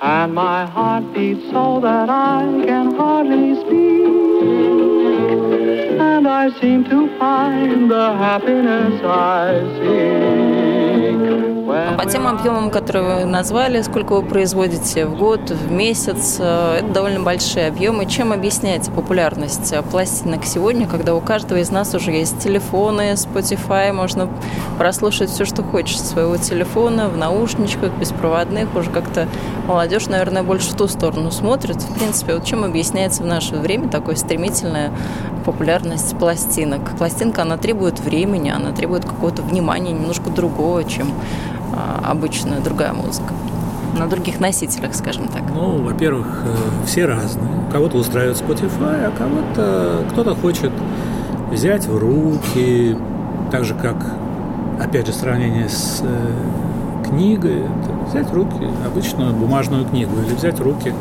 and 0.00 0.34
my 0.34 0.64
heart 0.66 1.04
beats 1.14 1.44
so 1.52 1.80
that 1.80 2.08
I 2.08 2.42
can 2.66 2.94
hardly 2.96 3.54
speak, 3.60 4.80
and 6.00 6.26
I 6.26 6.50
seem 6.60 6.84
to 6.84 7.08
find 7.18 7.90
the 7.90 8.14
happiness 8.16 9.02
I 9.04 9.62
seek. 9.78 10.55
По 11.94 12.04
тем 12.04 12.26
объемам, 12.26 12.70
которые 12.70 13.20
вы 13.20 13.24
назвали, 13.24 13.80
сколько 13.82 14.14
вы 14.14 14.22
производите 14.22 15.06
в 15.06 15.16
год, 15.16 15.50
в 15.50 15.70
месяц, 15.70 16.36
э, 16.40 16.80
это 16.80 16.92
довольно 16.92 17.20
большие 17.20 17.68
объемы. 17.68 18.06
Чем 18.06 18.32
объясняется 18.32 18.90
популярность 18.90 19.72
пластинок 19.90 20.44
сегодня, 20.44 20.88
когда 20.88 21.14
у 21.14 21.20
каждого 21.20 21.58
из 21.58 21.70
нас 21.70 21.94
уже 21.94 22.10
есть 22.10 22.40
телефоны, 22.40 23.12
Spotify, 23.12 23.92
можно 23.92 24.28
прослушать 24.78 25.30
все, 25.30 25.44
что 25.44 25.62
хочешь 25.62 26.00
своего 26.00 26.36
телефона, 26.36 27.08
в 27.08 27.16
наушничках, 27.16 27.92
беспроводных, 27.92 28.74
уже 28.74 28.90
как-то 28.90 29.28
молодежь, 29.66 30.08
наверное, 30.08 30.42
больше 30.42 30.72
в 30.72 30.76
ту 30.76 30.88
сторону 30.88 31.30
смотрит. 31.30 31.76
В 31.76 31.98
принципе, 31.98 32.34
вот 32.34 32.44
чем 32.44 32.64
объясняется 32.64 33.22
в 33.22 33.26
наше 33.26 33.54
время 33.56 33.88
такое 33.88 34.16
стремительная 34.16 34.90
популярность 35.44 36.18
пластинок? 36.18 36.96
Пластинка, 36.98 37.42
она 37.42 37.56
требует 37.56 38.00
времени, 38.00 38.50
она 38.50 38.72
требует 38.72 39.04
какого-то 39.04 39.42
внимания 39.42 39.92
немножко 39.92 40.30
другого, 40.30 40.82
чем 40.84 41.12
а, 41.74 42.10
обычная 42.10 42.60
другая 42.60 42.92
музыка 42.92 43.32
на 43.98 44.06
других 44.06 44.40
носителях, 44.40 44.94
скажем 44.94 45.28
так? 45.28 45.42
Ну, 45.54 45.82
во-первых, 45.82 46.42
э, 46.44 46.86
все 46.86 47.06
разные. 47.06 47.48
Кого-то 47.72 47.98
устраивает 47.98 48.36
Spotify, 48.36 49.06
а 49.06 49.12
кого-то 49.16 50.04
кто-то 50.10 50.34
хочет 50.34 50.72
взять 51.50 51.86
в 51.86 51.96
руки, 51.96 52.96
так 53.50 53.64
же 53.64 53.74
как, 53.74 53.96
опять 54.80 55.06
же, 55.06 55.12
сравнение 55.12 55.68
с 55.68 56.02
э, 56.02 57.08
книгой, 57.08 57.62
взять 58.08 58.28
в 58.28 58.34
руки 58.34 58.68
обычную 58.84 59.32
бумажную 59.32 59.86
книгу 59.86 60.12
или 60.26 60.34
взять 60.34 60.58
в 60.58 60.62
руки 60.62 60.92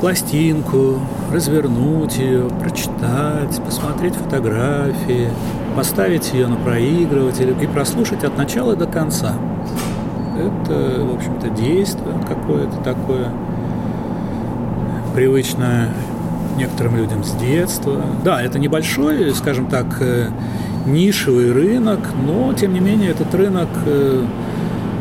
пластинку, 0.00 1.00
развернуть 1.32 2.18
ее, 2.18 2.50
прочитать, 2.60 3.60
посмотреть 3.64 4.14
фотографии, 4.14 5.30
поставить 5.74 6.32
ее 6.32 6.48
на 6.48 6.56
проигрыватель 6.56 7.56
и 7.60 7.66
прослушать 7.66 8.24
от 8.24 8.36
начала 8.36 8.76
до 8.76 8.86
конца. 8.86 9.34
Это, 10.38 11.04
в 11.04 11.14
общем-то, 11.14 11.48
действие 11.50 12.14
какое-то 12.28 12.76
такое 12.78 13.30
привычное 15.14 15.88
некоторым 16.56 16.96
людям 16.96 17.24
с 17.24 17.32
детства. 17.32 18.02
Да, 18.24 18.42
это 18.42 18.58
небольшой, 18.58 19.34
скажем 19.34 19.66
так, 19.66 19.86
э, 20.00 20.28
нишевый 20.86 21.52
рынок, 21.52 22.00
но, 22.26 22.52
тем 22.52 22.74
не 22.74 22.80
менее, 22.80 23.10
этот 23.10 23.34
рынок 23.34 23.68
э, 23.86 24.24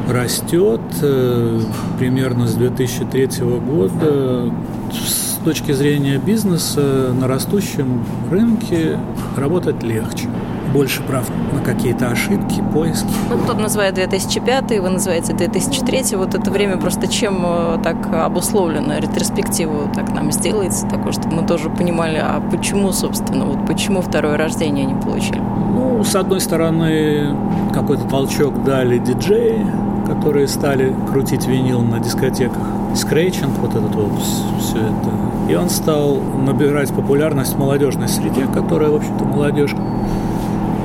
растет 0.09 0.81
э, 1.01 1.59
примерно 1.99 2.47
с 2.47 2.55
2003 2.55 3.27
года. 3.67 4.51
С 4.91 5.43
точки 5.43 5.73
зрения 5.73 6.17
бизнеса 6.17 7.13
на 7.19 7.27
растущем 7.27 8.03
рынке 8.31 8.97
работать 9.37 9.83
легче 9.83 10.27
больше 10.73 11.01
прав 11.03 11.29
на 11.53 11.61
какие-то 11.61 12.09
ошибки, 12.09 12.63
поиски. 12.73 13.07
Ну, 13.29 13.37
кто-то 13.37 13.59
называет 13.59 13.95
2005, 13.95 14.79
вы 14.79 14.89
называете 14.89 15.33
2003. 15.33 16.15
Вот 16.15 16.35
это 16.35 16.51
время 16.51 16.77
просто 16.77 17.07
чем 17.07 17.41
э, 17.45 17.79
так 17.83 17.97
обусловлено? 18.13 18.97
Ретроспективу 18.99 19.89
так 19.93 20.13
нам 20.13 20.31
сделается 20.31 20.87
такое, 20.87 21.11
чтобы 21.11 21.35
мы 21.41 21.47
тоже 21.47 21.69
понимали, 21.69 22.17
а 22.17 22.41
почему, 22.51 22.91
собственно, 22.91 23.45
вот 23.45 23.65
почему 23.67 24.01
второе 24.01 24.37
рождение 24.37 24.85
не 24.85 24.95
получили? 24.95 25.41
Ну, 25.73 26.03
с 26.03 26.15
одной 26.15 26.41
стороны, 26.41 27.35
какой-то 27.73 28.03
толчок 28.05 28.63
дали 28.63 28.97
диджеи, 28.97 29.65
которые 30.05 30.47
стали 30.47 30.93
крутить 31.11 31.47
винил 31.47 31.81
на 31.81 31.99
дискотеках. 31.99 32.63
Скретчинг, 32.95 33.57
вот 33.59 33.75
этот 33.75 33.93
вот, 33.95 34.11
все 34.59 34.77
это. 34.77 35.51
И 35.51 35.55
он 35.55 35.69
стал 35.69 36.17
набирать 36.45 36.93
популярность 36.93 37.53
в 37.53 37.59
молодежной 37.59 38.07
среде, 38.07 38.47
которая, 38.53 38.89
в 38.89 38.95
общем-то, 38.95 39.25
молодежь 39.25 39.75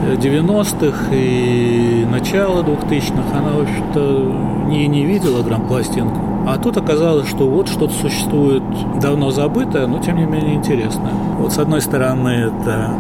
90-х 0.03 1.15
и 1.15 2.07
начала 2.11 2.63
2000-х 2.63 3.39
она, 3.39 3.51
в 3.53 3.63
общем-то, 3.63 4.69
не, 4.69 4.87
не 4.87 5.05
видела 5.05 5.43
грамм-пластинку. 5.43 6.19
А 6.47 6.57
тут 6.59 6.77
оказалось, 6.77 7.29
что 7.29 7.49
вот 7.49 7.69
что-то 7.69 7.93
существует 7.93 8.63
давно 9.01 9.31
забытое, 9.31 9.87
но 9.87 9.99
тем 9.99 10.17
не 10.17 10.25
менее 10.25 10.55
интересное. 10.55 11.13
Вот 11.39 11.53
с 11.53 11.59
одной 11.59 11.83
стороны 11.83 12.29
это 12.29 12.95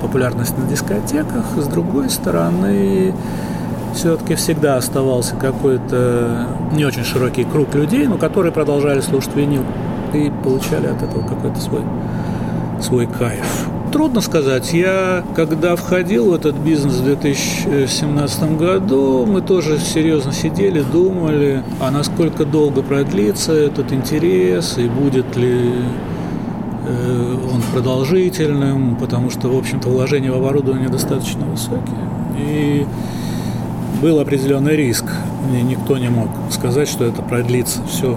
популярность 0.00 0.56
на 0.58 0.66
дискотеках, 0.66 1.44
с 1.56 1.66
другой 1.66 2.10
стороны 2.10 3.14
все-таки 3.94 4.34
всегда 4.34 4.76
оставался 4.76 5.36
какой-то 5.36 6.46
не 6.72 6.84
очень 6.84 7.04
широкий 7.04 7.44
круг 7.44 7.74
людей, 7.74 8.06
но 8.06 8.18
которые 8.18 8.52
продолжали 8.52 9.00
слушать 9.00 9.34
винил 9.34 9.62
и 10.12 10.30
получали 10.44 10.86
от 10.86 11.02
этого 11.02 11.26
какой-то 11.26 11.60
свой, 11.60 11.82
свой 12.80 13.06
кайф. 13.06 13.69
Трудно 13.92 14.20
сказать. 14.20 14.72
Я, 14.72 15.24
когда 15.34 15.74
входил 15.74 16.30
в 16.30 16.34
этот 16.34 16.54
бизнес 16.54 16.94
в 16.94 17.04
2017 17.04 18.56
году, 18.56 19.26
мы 19.26 19.42
тоже 19.42 19.78
серьезно 19.78 20.32
сидели, 20.32 20.80
думали, 20.80 21.64
а 21.80 21.90
насколько 21.90 22.44
долго 22.44 22.82
продлится 22.82 23.52
этот 23.52 23.92
интерес 23.92 24.78
и 24.78 24.86
будет 24.86 25.36
ли 25.36 25.72
э, 26.86 27.36
он 27.52 27.62
продолжительным, 27.72 28.94
потому 28.94 29.28
что, 29.28 29.48
в 29.48 29.58
общем-то, 29.58 29.88
вложения 29.88 30.30
в 30.30 30.36
оборудование 30.36 30.88
достаточно 30.88 31.44
высокие. 31.46 32.08
И 32.38 32.86
был 34.00 34.20
определенный 34.20 34.76
риск. 34.76 35.06
И 35.52 35.62
никто 35.62 35.98
не 35.98 36.10
мог 36.10 36.28
сказать, 36.50 36.88
что 36.88 37.04
это 37.04 37.22
продлится 37.22 37.80
все 37.88 38.16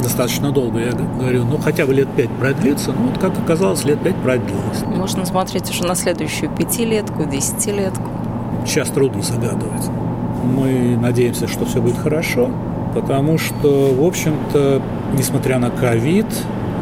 достаточно 0.00 0.52
долго. 0.52 0.78
Я 0.78 0.92
говорю, 0.92 1.44
ну 1.44 1.58
хотя 1.58 1.86
бы 1.86 1.94
лет 1.94 2.08
пять 2.16 2.30
продлится. 2.30 2.92
Ну 2.92 3.08
вот 3.08 3.18
как 3.18 3.38
оказалось, 3.38 3.84
лет 3.84 4.00
пять 4.02 4.16
продлилось. 4.16 4.82
Можно 4.86 5.24
смотреть 5.26 5.70
уже 5.70 5.84
на 5.84 5.94
следующую 5.94 6.50
пятилетку, 6.50 7.24
десятилетку. 7.24 8.08
Сейчас 8.64 8.88
трудно 8.88 9.22
загадывать. 9.22 9.90
Мы 10.44 10.96
надеемся, 11.00 11.48
что 11.48 11.64
все 11.64 11.80
будет 11.80 11.98
хорошо, 11.98 12.50
потому 12.94 13.38
что, 13.38 13.94
в 13.94 14.04
общем-то, 14.04 14.82
несмотря 15.16 15.58
на 15.58 15.70
ковид, 15.70 16.26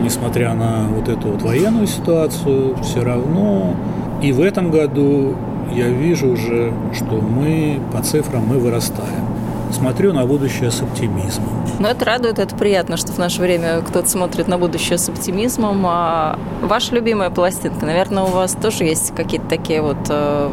несмотря 0.02 0.54
на 0.54 0.88
вот 0.88 1.08
эту 1.08 1.28
вот 1.28 1.42
военную 1.42 1.86
ситуацию, 1.86 2.76
все 2.82 3.02
равно 3.02 3.74
и 4.22 4.32
в 4.32 4.40
этом 4.40 4.70
году 4.70 5.34
я 5.72 5.88
вижу 5.88 6.28
уже, 6.28 6.72
что 6.94 7.16
мы 7.16 7.80
по 7.92 8.02
цифрам 8.02 8.44
мы 8.46 8.58
вырастаем. 8.58 9.29
Смотрю 9.72 10.12
на 10.12 10.26
будущее 10.26 10.70
с 10.70 10.82
оптимизмом. 10.82 11.48
Но 11.78 11.88
это 11.88 12.04
радует, 12.04 12.38
это 12.38 12.54
приятно, 12.54 12.96
что 12.96 13.12
в 13.12 13.18
наше 13.18 13.40
время 13.40 13.80
кто-то 13.80 14.08
смотрит 14.08 14.48
на 14.48 14.58
будущее 14.58 14.98
с 14.98 15.08
оптимизмом. 15.08 15.82
А 15.86 16.38
ваша 16.62 16.94
любимая 16.94 17.30
пластинка, 17.30 17.86
наверное, 17.86 18.24
у 18.24 18.28
вас 18.30 18.52
тоже 18.52 18.84
есть 18.84 19.14
какие-то 19.14 19.48
такие 19.48 19.80
вот 19.80 19.98
э, 20.08 20.50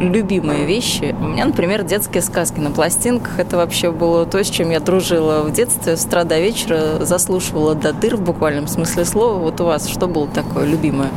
любимые 0.00 0.66
вещи. 0.66 1.14
У 1.20 1.24
меня, 1.24 1.46
например, 1.46 1.82
детские 1.82 2.22
сказки 2.22 2.60
на 2.60 2.70
пластинках. 2.70 3.38
Это 3.38 3.56
вообще 3.56 3.90
было 3.90 4.26
то, 4.26 4.42
с 4.42 4.48
чем 4.48 4.70
я 4.70 4.80
дружила 4.80 5.42
в 5.42 5.52
детстве. 5.52 5.96
С 5.96 6.04
утра 6.04 6.24
до 6.24 6.38
вечера 6.38 7.04
заслушивала 7.04 7.74
до 7.74 7.92
дыр 7.92 8.16
в 8.16 8.22
буквальном 8.22 8.68
смысле 8.68 9.04
слова. 9.04 9.38
Вот 9.38 9.60
у 9.60 9.64
вас 9.64 9.88
что 9.88 10.06
было 10.06 10.28
такое 10.28 10.66
любимое? 10.66 11.08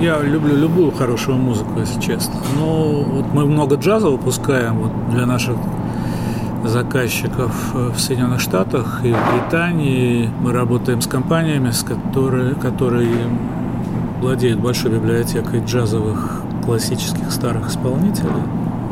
Я 0.00 0.20
люблю 0.20 0.54
любую 0.56 0.92
хорошую 0.92 1.38
музыку, 1.38 1.80
если 1.80 2.00
честно. 2.00 2.34
Но 2.56 3.02
вот 3.02 3.26
мы 3.32 3.46
много 3.46 3.76
джаза 3.76 4.08
выпускаем 4.08 4.78
вот 4.78 5.10
для 5.10 5.26
наших 5.26 5.56
заказчиков 6.64 7.52
в 7.74 7.98
Соединенных 7.98 8.40
Штатах 8.40 9.00
и 9.04 9.12
в 9.12 9.32
Британии. 9.32 10.30
Мы 10.40 10.52
работаем 10.52 11.00
с 11.00 11.06
компаниями, 11.06 11.70
с 11.70 11.82
которые, 11.82 12.54
которые 12.54 13.28
владеют 14.20 14.60
большой 14.60 14.92
библиотекой 14.92 15.64
джазовых 15.64 16.42
классических 16.64 17.30
старых 17.30 17.68
исполнителей. 17.68 18.42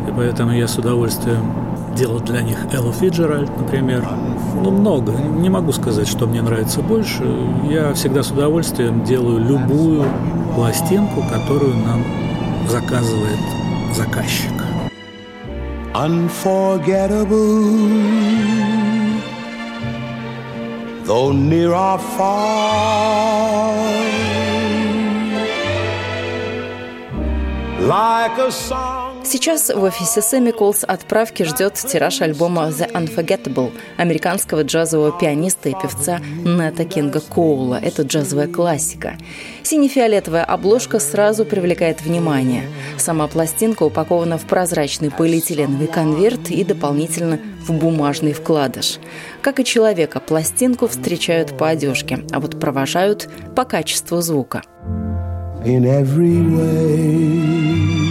И 0.09 0.12
поэтому 0.16 0.52
я 0.52 0.68
с 0.68 0.79
удовольствием 0.79 1.52
делал 1.96 2.20
для 2.20 2.42
них 2.42 2.59
Эллу 2.72 2.92
Фиджеральд, 2.92 3.50
например. 3.59 4.07
Ну, 4.62 4.70
много. 4.70 5.12
Не 5.12 5.48
могу 5.48 5.72
сказать, 5.72 6.09
что 6.09 6.26
мне 6.26 6.42
нравится 6.42 6.81
больше. 6.81 7.24
Я 7.68 7.92
всегда 7.94 8.22
с 8.22 8.31
удовольствием 8.31 9.05
делаю 9.05 9.38
любую 9.38 10.05
пластинку, 10.55 11.22
которую 11.31 11.74
нам 11.76 12.05
заказывает 12.68 13.38
заказчик. 13.94 14.56
Unforgettable, 16.05 17.63
though 21.05 21.33
near 21.33 21.73
or 21.73 21.99
far. 21.99 23.47
Сейчас 29.29 29.71
в 29.71 29.83
офисе 29.83 30.21
Semicals 30.21 30.85
отправки 30.87 31.43
ждет 31.43 31.75
тираж 31.75 32.21
альбома 32.21 32.69
The 32.69 32.89
Unforgettable 32.93 33.73
американского 33.97 34.62
джазового 34.62 35.11
пианиста 35.19 35.69
и 35.69 35.73
певца 35.73 36.21
Нета 36.45 36.85
Кинга 36.85 37.21
Коула. 37.21 37.81
Это 37.83 38.03
джазовая 38.03 38.47
классика. 38.47 39.19
Сине-фиолетовая 39.65 40.45
обложка 40.45 41.01
сразу 41.01 41.45
привлекает 41.45 42.03
внимание. 42.03 42.62
Сама 42.99 43.27
пластинка 43.27 43.83
упакована 43.83 44.39
в 44.39 44.47
прозрачный 44.47 45.11
полиэтиленовый 45.11 45.89
конверт 45.89 46.49
и 46.51 46.62
дополнительно 46.62 47.41
в 47.67 47.73
бумажный 47.73 48.33
вкладыш. 48.33 49.01
Как 49.43 49.59
и 49.59 49.65
человека, 49.65 50.21
пластинку 50.21 50.87
встречают 50.87 51.59
по 51.59 51.69
одежке, 51.69 52.21
а 52.31 52.39
вот 52.39 52.61
провожают 52.61 53.29
по 53.57 53.65
качеству 53.65 54.21
звука 54.21 54.62
in 55.67 55.85
every 55.85 56.43
way. 56.43 58.06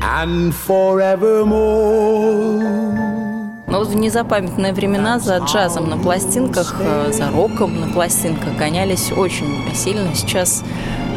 And 0.00 0.52
forevermore. 0.52 2.62
Но 3.66 3.78
вот 3.78 3.88
в 3.88 3.94
незапамятные 3.94 4.72
времена 4.72 5.18
за 5.18 5.38
джазом 5.38 5.90
на 5.90 5.98
пластинках, 5.98 6.74
э, 6.80 7.12
за 7.12 7.30
роком 7.30 7.80
на 7.80 7.86
пластинках 7.86 8.56
гонялись 8.56 9.12
очень 9.12 9.62
сильно. 9.74 10.14
Сейчас 10.14 10.64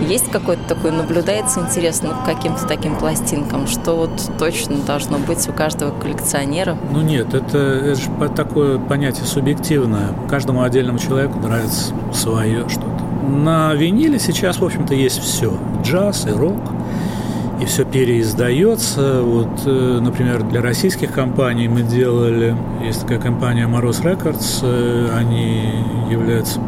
есть 0.08 0.30
какой-то 0.30 0.62
такой, 0.67 0.91
наблюдается 0.91 1.62
интересно 1.62 2.10
к 2.10 2.26
каким-то 2.26 2.67
таким 2.67 2.98
пластинкам, 2.98 3.67
что 3.67 3.96
вот 3.96 4.32
точно 4.38 4.76
должно 4.86 5.17
быть 5.17 5.48
у 5.48 5.54
каждого 5.54 5.98
коллекционера? 5.98 6.78
Ну 6.91 7.02
нет, 7.02 7.34
это, 7.34 7.58
это 7.58 7.96
же 7.96 8.10
такое 8.36 8.80
понятие 8.80 9.26
субъективное. 9.26 10.10
Каждому 10.30 10.62
отдельному 10.62 11.00
человеку 11.00 11.39
нравится 11.39 11.93
свое 12.13 12.67
что-то. 12.67 13.02
На 13.26 13.74
виниле 13.74 14.19
сейчас, 14.19 14.60
в 14.60 14.65
общем-то, 14.65 14.93
есть 14.93 15.19
все. 15.19 15.54
Джаз 15.84 16.28
и 16.28 16.32
рок– 16.32 16.58
и 17.63 17.65
все 17.65 17.86
переиздается. 17.86 19.21
Вот, 19.23 19.62
э, 19.65 19.99
например, 20.02 20.43
для 20.43 20.62
российских 20.62 21.13
компаний 21.13 21.69
мы 21.69 21.82
делали, 21.82 22.56
есть 22.84 23.02
такая 23.02 23.19
компания 23.19 23.67
Мороз 23.67 24.02
Records, 24.02 24.60
э, 24.63 25.10
они 25.15 25.86
являются 26.12 26.60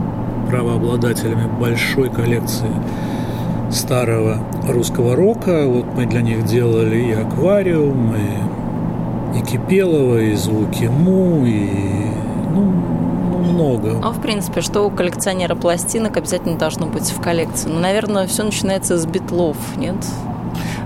правообладателями 0.50 1.50
большой 1.60 2.10
коллекции 2.10 2.70
старого 3.72 4.40
русского 4.68 5.16
рока. 5.16 5.66
Вот 5.68 5.86
мы 5.96 6.06
для 6.06 6.22
них 6.22 6.46
делали 6.46 6.98
и 6.98 7.12
аквариум, 7.12 8.16
и, 8.16 9.40
и 9.40 9.42
Кипелова, 9.42 10.20
и 10.20 10.34
звуки 10.36 10.86
Му, 10.86 11.46
и 11.46 11.70
ну, 12.54 12.74
ну, 13.32 13.38
много. 13.40 14.00
А 14.02 14.12
в 14.12 14.22
принципе, 14.22 14.62
что 14.62 14.84
у 14.84 14.90
коллекционера 14.90 15.56
пластинок 15.56 16.16
обязательно 16.16 16.58
должно 16.58 16.86
быть 16.86 17.10
в 17.12 17.22
коллекции? 17.22 17.68
Ну, 17.68 17.80
наверное, 17.80 18.28
все 18.28 18.44
начинается 18.44 18.98
с 18.98 19.06
битлов, 19.06 19.58
нет? 19.76 19.98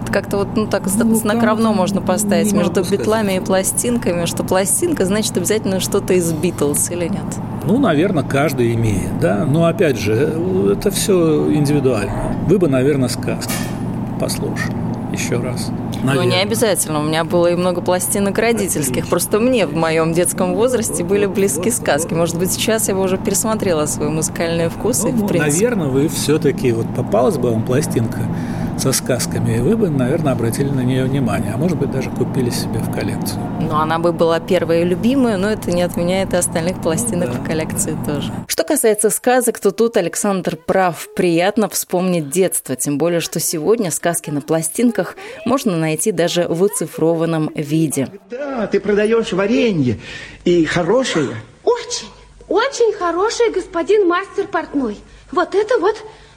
Как-то 0.09 0.37
вот 0.37 0.49
ну, 0.55 0.67
так 0.67 0.83
ну, 0.85 1.15
знак 1.15 1.43
равно 1.43 1.73
можно 1.73 2.01
поставить 2.01 2.51
между 2.53 2.83
битлами 2.83 3.37
и 3.37 3.39
пластинками, 3.39 4.25
что 4.25 4.43
пластинка 4.43 5.05
значит 5.05 5.35
обязательно 5.37 5.79
что-то 5.79 6.13
из 6.13 6.31
Битлз 6.31 6.91
или 6.91 7.07
нет? 7.07 7.25
Ну, 7.65 7.77
наверное, 7.77 8.23
каждый 8.23 8.73
имеет, 8.73 9.19
да. 9.19 9.45
Но 9.45 9.65
опять 9.65 9.97
же, 9.97 10.33
это 10.71 10.91
все 10.91 11.51
индивидуально. 11.53 12.35
Вы 12.47 12.57
бы, 12.57 12.67
наверное, 12.67 13.09
сказки 13.09 13.53
послушали 14.19 14.89
еще 15.11 15.37
раз. 15.37 15.71
Наверное. 16.03 16.15
Ну, 16.15 16.23
не 16.23 16.41
обязательно. 16.41 16.99
У 16.99 17.03
меня 17.03 17.23
было 17.23 17.47
и 17.47 17.55
много 17.55 17.81
пластинок 17.81 18.37
родительских. 18.37 19.07
Просто 19.07 19.39
мне 19.39 19.65
в 19.65 19.75
моем 19.75 20.13
детском 20.13 20.55
возрасте 20.55 21.03
были 21.03 21.25
близки 21.25 21.71
сказки. 21.71 22.13
Может 22.13 22.37
быть, 22.37 22.51
сейчас 22.51 22.87
я 22.87 22.95
бы 22.95 23.01
уже 23.01 23.17
пересмотрела 23.17 23.85
свои 23.85 24.09
музыкальные 24.09 24.69
вкусы. 24.69 25.07
Ну, 25.07 25.25
в 25.25 25.27
принципе. 25.27 25.39
наверное, 25.39 25.87
вы 25.87 26.07
все-таки 26.07 26.71
вот 26.71 26.87
попалась 26.95 27.37
бы 27.37 27.51
вам 27.51 27.63
пластинка 27.63 28.19
со 28.79 28.91
сказками, 28.93 29.57
и 29.57 29.59
вы 29.59 29.75
бы, 29.75 29.89
наверное, 29.89 30.33
обратили 30.33 30.69
на 30.69 30.81
нее 30.81 31.03
внимание, 31.03 31.53
а 31.53 31.57
может 31.57 31.77
быть, 31.77 31.91
даже 31.91 32.09
купили 32.09 32.49
себе 32.49 32.79
в 32.79 32.91
коллекцию. 32.93 33.41
Ну, 33.61 33.75
она 33.75 33.99
бы 33.99 34.13
была 34.13 34.39
первая 34.39 34.81
и 34.81 34.85
любимая, 34.85 35.37
но 35.37 35.49
это 35.49 35.71
не 35.71 35.81
отменяет 35.81 36.33
и 36.33 36.37
остальных 36.37 36.81
пластинок 36.81 37.31
да. 37.31 37.39
в 37.39 37.45
коллекции 37.45 37.97
тоже. 38.05 38.31
Что 38.47 38.63
касается 38.63 39.09
сказок, 39.09 39.59
то 39.59 39.71
тут 39.71 39.97
Александр 39.97 40.55
прав. 40.55 41.07
Приятно 41.15 41.67
вспомнить 41.69 42.29
детство, 42.29 42.75
тем 42.75 42.97
более, 42.97 43.19
что 43.19 43.39
сегодня 43.39 43.91
сказки 43.91 44.29
на 44.29 44.41
пластинках 44.41 45.15
можно 45.45 45.77
найти 45.77 46.11
даже 46.11 46.47
в 46.47 46.63
оцифрованном 46.63 47.51
виде. 47.55 48.07
Да, 48.31 48.67
ты 48.67 48.79
продаешь 48.79 49.33
варенье 49.33 49.99
и 50.45 50.63
хорошее. 50.65 51.35
Очень, 51.63 52.07
очень 52.47 52.93
хорошее, 52.93 53.51
господин 53.51 54.07
мастер 54.07 54.47
портной. 54.47 54.97
Вот 55.31 55.53
это 55.53 55.77
вот 55.79 55.95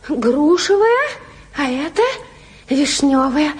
грушевое, 0.09 1.09
а 1.57 1.71
это 1.71 2.03
вишневая. 2.75 3.53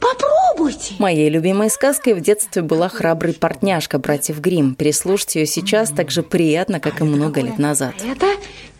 Попробуйте. 0.00 0.94
Моей 0.98 1.30
любимой 1.30 1.70
сказкой 1.70 2.14
в 2.14 2.20
детстве 2.20 2.62
была 2.62 2.88
«Храбрый 2.88 3.32
портняшка» 3.32 3.98
братьев 3.98 4.40
Грим. 4.40 4.74
Переслушать 4.74 5.36
ее 5.36 5.46
сейчас 5.46 5.90
так 5.90 6.10
же 6.10 6.22
приятно, 6.22 6.78
как 6.78 7.00
и 7.00 7.04
много 7.04 7.40
лет 7.40 7.58
назад. 7.58 7.94
Это 8.04 8.26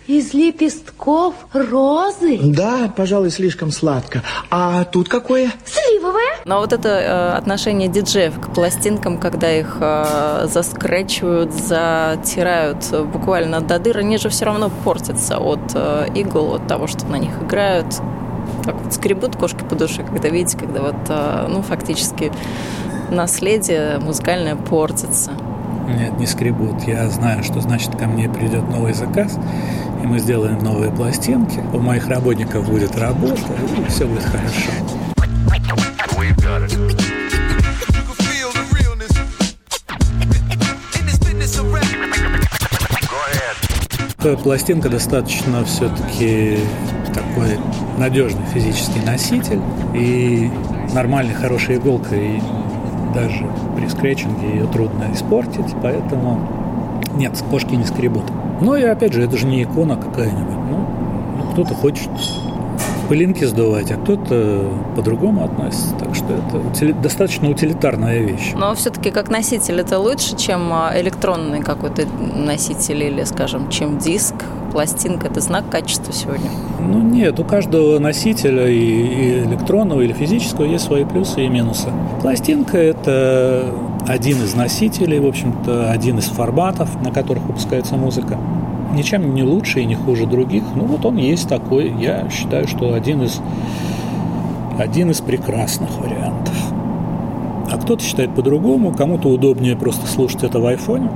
из 0.07 0.35
лепестков 0.35 1.35
розы? 1.55 2.39
Да, 2.43 2.93
пожалуй, 2.95 3.31
слишком 3.31 3.71
сладко. 3.71 4.23
А 4.51 4.85
тут 4.85 5.09
какое? 5.09 5.51
Сливовое. 5.65 6.37
Но 6.45 6.61
вот 6.61 6.75
это 6.75 6.89
э, 6.89 7.37
отношение 7.39 7.89
диджеев 7.89 8.39
к 8.39 8.53
пластинкам, 8.53 9.19
когда 9.19 9.51
их 9.51 9.79
э, 9.81 10.47
заскречивают, 10.47 11.55
затирают 11.55 12.85
буквально 13.13 13.63
до 13.63 13.79
дыр, 13.79 13.99
они 13.99 14.19
же 14.19 14.29
все 14.29 14.45
равно 14.45 14.71
портятся 14.85 15.39
от 15.39 15.73
э, 15.75 16.09
игл, 16.15 16.57
от 16.57 16.69
того, 16.69 16.87
что 16.87 17.07
на 17.07 17.17
них 17.17 17.31
играют 17.43 17.87
так 18.65 18.75
вот 18.83 18.93
скребут 18.93 19.37
кошки 19.37 19.63
по 19.65 19.75
душе, 19.75 20.03
когда 20.03 20.29
видите, 20.29 20.57
когда 20.57 20.81
вот, 20.81 20.97
а, 21.09 21.47
ну, 21.49 21.63
фактически 21.63 22.33
наследие 23.11 23.99
музыкальное 23.99 24.57
портится. 24.57 25.33
Нет, 25.87 26.19
не 26.19 26.27
скребут. 26.27 26.83
Я 26.85 27.09
знаю, 27.11 27.45
что 27.45 27.61
значит 27.61 27.95
ко 27.97 28.07
мне 28.07 28.29
придет 28.29 28.69
новый 28.71 28.95
заказ, 28.95 29.39
и 30.03 30.07
мы 30.07 30.19
сделаем 30.19 30.59
новые 30.59 30.91
пластинки. 30.91 31.63
У 31.73 31.79
моих 31.79 32.09
работников 32.09 32.69
будет 32.69 32.97
работа, 32.97 33.43
и 33.79 33.91
все 33.91 34.07
будет 34.07 34.25
хорошо. 34.25 34.71
пластинка 44.45 44.91
достаточно 44.91 45.65
все-таки 45.65 46.59
такой 47.15 47.59
надежный 47.99 48.45
физический 48.53 49.01
носитель 49.07 49.61
и 49.95 50.51
нормальной 50.93 51.35
хорошей 51.35 51.77
иголкой 51.77 52.43
даже 53.15 53.47
при 53.77 53.89
скретчинге 53.89 54.49
ее 54.49 54.67
трудно 54.67 55.07
испортить, 55.13 55.75
поэтому 55.83 56.41
нет, 57.15 57.43
кошки 57.51 57.75
не 57.75 57.85
скребут. 57.85 58.25
Но 58.61 58.77
и 58.77 58.83
опять 58.83 59.13
же, 59.13 59.23
это 59.23 59.37
же 59.37 59.47
не 59.47 59.63
икона 59.63 59.97
какая-нибудь. 59.97 60.57
Ну, 60.71 60.87
ну 61.39 61.53
кто-то 61.53 61.75
хочет 61.75 62.11
пылинки 63.09 63.45
сдувать, 63.45 63.91
а 63.91 63.97
кто-то 63.97 64.71
по-другому 64.97 65.45
относится. 65.45 65.95
Так 65.97 66.15
что 66.15 66.35
это 66.35 66.59
утили... 66.59 66.93
достаточно 66.93 67.51
утилитарная 67.51 68.21
вещь. 68.21 68.53
Но 68.55 68.75
все-таки 68.75 69.11
как 69.11 69.31
носитель 69.31 69.81
это 69.81 69.99
лучше, 69.99 70.37
чем 70.37 70.73
а, 70.73 70.93
электронный 70.99 71.61
какой-то 71.61 72.07
носитель 72.07 73.05
или, 73.05 73.25
скажем, 73.25 73.69
чем 73.69 73.99
диск, 73.99 74.35
пластинка. 74.75 75.29
Это 75.29 75.41
знак 75.41 75.71
качества 75.71 76.13
сегодня? 76.13 76.51
Ну 76.81 77.01
нет, 77.01 77.39
у 77.39 77.45
каждого 77.45 77.99
носителя 78.01 78.69
и, 78.69 78.75
и 78.75 79.45
электронного 79.45 80.03
или 80.03 80.13
физического 80.13 80.65
есть 80.65 80.85
свои 80.85 81.05
плюсы 81.05 81.47
и 81.47 81.49
минусы. 81.49 81.89
Пластинка– 82.21 82.77
это 82.79 83.73
один 84.07 84.43
из 84.43 84.55
носителей, 84.55 85.21
в 85.21 85.27
общем-то, 85.27 85.91
один 85.93 86.19
из 86.19 86.25
форматов, 86.25 87.01
на 87.03 87.11
которых 87.11 87.45
выпускается 87.45 87.97
музыка 87.97 88.37
ничем 88.95 89.35
не 89.35 89.43
лучше 89.43 89.81
и 89.81 89.85
не 89.85 89.95
хуже 89.95 90.27
других. 90.27 90.63
Ну 90.75 90.85
вот 90.85 91.05
он 91.05 91.17
есть 91.17 91.49
такой. 91.49 91.93
Я 91.99 92.29
считаю, 92.31 92.69
что 92.69 92.95
один 92.95 93.23
из, 93.23 93.41
один 94.79 95.11
из 95.11 95.21
прекрасных 95.21 95.91
вариантов. 95.99 96.55
А 97.71 97.77
кто-то 97.77 98.03
считает 98.03 98.35
по-другому, 98.35 98.93
кому-то 98.93 99.29
удобнее 99.29 99.77
просто 99.77 100.07
слушать 100.07 100.45
это 100.45 100.61
в 100.61 100.67
айфоне, 100.67 101.11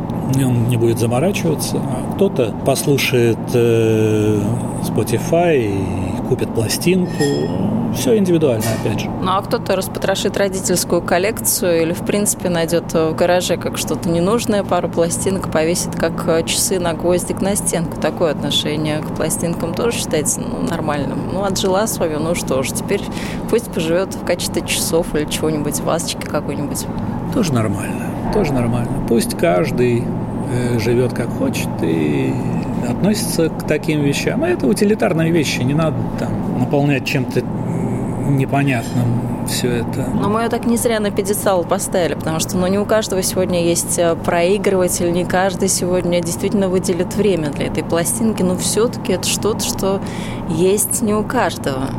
он 0.45 0.69
не 0.69 0.77
будет 0.77 0.99
заморачиваться, 0.99 1.79
а 1.79 2.15
кто-то 2.15 2.55
послушает 2.65 3.39
э, 3.55 4.41
Spotify 4.83 5.57
и 5.59 6.29
купит 6.29 6.55
пластинку. 6.55 7.25
Все 7.95 8.19
индивидуально, 8.19 8.65
опять 8.81 9.01
же. 9.01 9.11
Ну 9.23 9.31
а 9.33 9.41
кто-то 9.41 9.75
распотрошит 9.75 10.37
родительскую 10.37 11.01
коллекцию 11.01 11.83
или, 11.83 11.93
в 11.95 12.05
принципе, 12.05 12.51
найдет 12.51 12.93
в 12.93 13.15
гараже 13.15 13.57
как 13.57 13.79
что-то 13.79 14.11
ненужное, 14.11 14.63
пару 14.63 14.89
пластинок, 14.89 15.51
повесит 15.51 15.97
как 15.97 16.29
э, 16.29 16.45
часы 16.45 16.79
на 16.79 16.93
гвоздик 16.93 17.41
на 17.41 17.57
стенку. 17.57 17.99
Такое 18.01 18.33
отношение 18.33 18.99
к 18.99 19.15
пластинкам 19.17 19.75
тоже 19.75 19.99
считается 19.99 20.41
ну, 20.41 20.69
нормальным. 20.69 21.19
Ну, 21.33 21.45
отжила 21.45 21.87
свою, 21.87 22.21
ну 22.21 22.35
что 22.35 22.63
ж, 22.63 22.69
теперь 22.69 23.03
пусть 23.49 23.71
поживет 23.73 24.15
в 24.15 24.25
качестве 24.25 24.63
часов 24.67 25.15
или 25.15 25.25
чего-нибудь, 25.25 25.81
вазочки 25.81 26.27
какой-нибудь. 26.27 26.87
Тоже 27.35 27.53
нормально, 27.53 28.08
тоже 28.33 28.53
нормально. 28.53 28.91
Пусть 29.09 29.37
каждый 29.37 30.03
э, 30.03 30.79
живет 30.79 31.13
как 31.13 31.29
хочет 31.29 31.69
и 31.83 32.33
относится 32.89 33.49
к 33.49 33.67
таким 33.67 34.03
вещам. 34.03 34.45
А 34.45 34.49
это 34.49 34.67
утилитарные 34.67 35.31
вещи, 35.31 35.61
не 35.61 35.75
надо 35.75 35.97
там 36.19 36.31
наполнять 36.59 37.05
чем-то 37.05 37.43
непонятным 38.29 39.29
все 39.49 39.69
это. 39.69 40.07
Но 40.15 40.29
мы 40.29 40.43
ее 40.43 40.49
так 40.49 40.67
не 40.67 40.77
зря 40.77 41.01
на 41.01 41.11
пьедестал 41.11 41.65
поставили, 41.65 42.15
потому 42.15 42.39
что 42.39 42.57
ну, 42.57 42.67
не 42.67 42.79
у 42.79 42.85
каждого 42.85 43.23
сегодня 43.23 43.65
есть 43.65 43.99
э, 43.99 44.15
проигрыватель, 44.15 45.11
не 45.11 45.25
каждый 45.25 45.69
сегодня 45.69 46.21
действительно 46.21 46.69
выделит 46.69 47.17
время 47.17 47.51
для 47.51 47.67
этой 47.67 47.83
пластинки, 47.83 48.43
но 48.43 48.57
все-таки 48.57 49.15
это 49.15 49.27
что-то, 49.27 49.65
что 49.65 50.01
есть 50.49 51.03
не 51.03 51.15
у 51.15 51.25
каждого. 51.25 51.91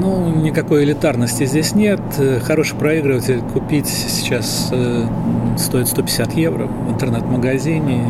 Ну, 0.00 0.28
никакой 0.28 0.84
элитарности 0.84 1.46
здесь 1.46 1.74
нет. 1.74 2.00
Хороший 2.44 2.76
проигрыватель 2.76 3.40
купить 3.52 3.86
сейчас 3.86 4.72
стоит 5.58 5.88
150 5.88 6.32
евро 6.34 6.66
в 6.66 6.90
интернет-магазине 6.90 8.04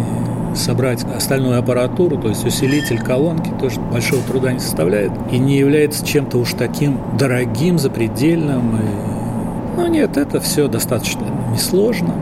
собрать 0.54 1.04
остальную 1.04 1.58
аппаратуру, 1.58 2.18
то 2.18 2.28
есть 2.28 2.44
усилитель 2.44 3.00
колонки, 3.00 3.50
тоже 3.60 3.80
большого 3.80 4.22
труда 4.22 4.52
не 4.52 4.60
составляет 4.60 5.12
и 5.30 5.38
не 5.38 5.56
является 5.56 6.04
чем-то 6.04 6.38
уж 6.38 6.52
таким 6.52 6.98
дорогим, 7.18 7.78
запредельным. 7.78 8.76
И... 8.76 9.76
Ну 9.76 9.86
нет, 9.86 10.16
это 10.16 10.40
все 10.40 10.68
достаточно 10.68 11.24
несложно. 11.52 12.14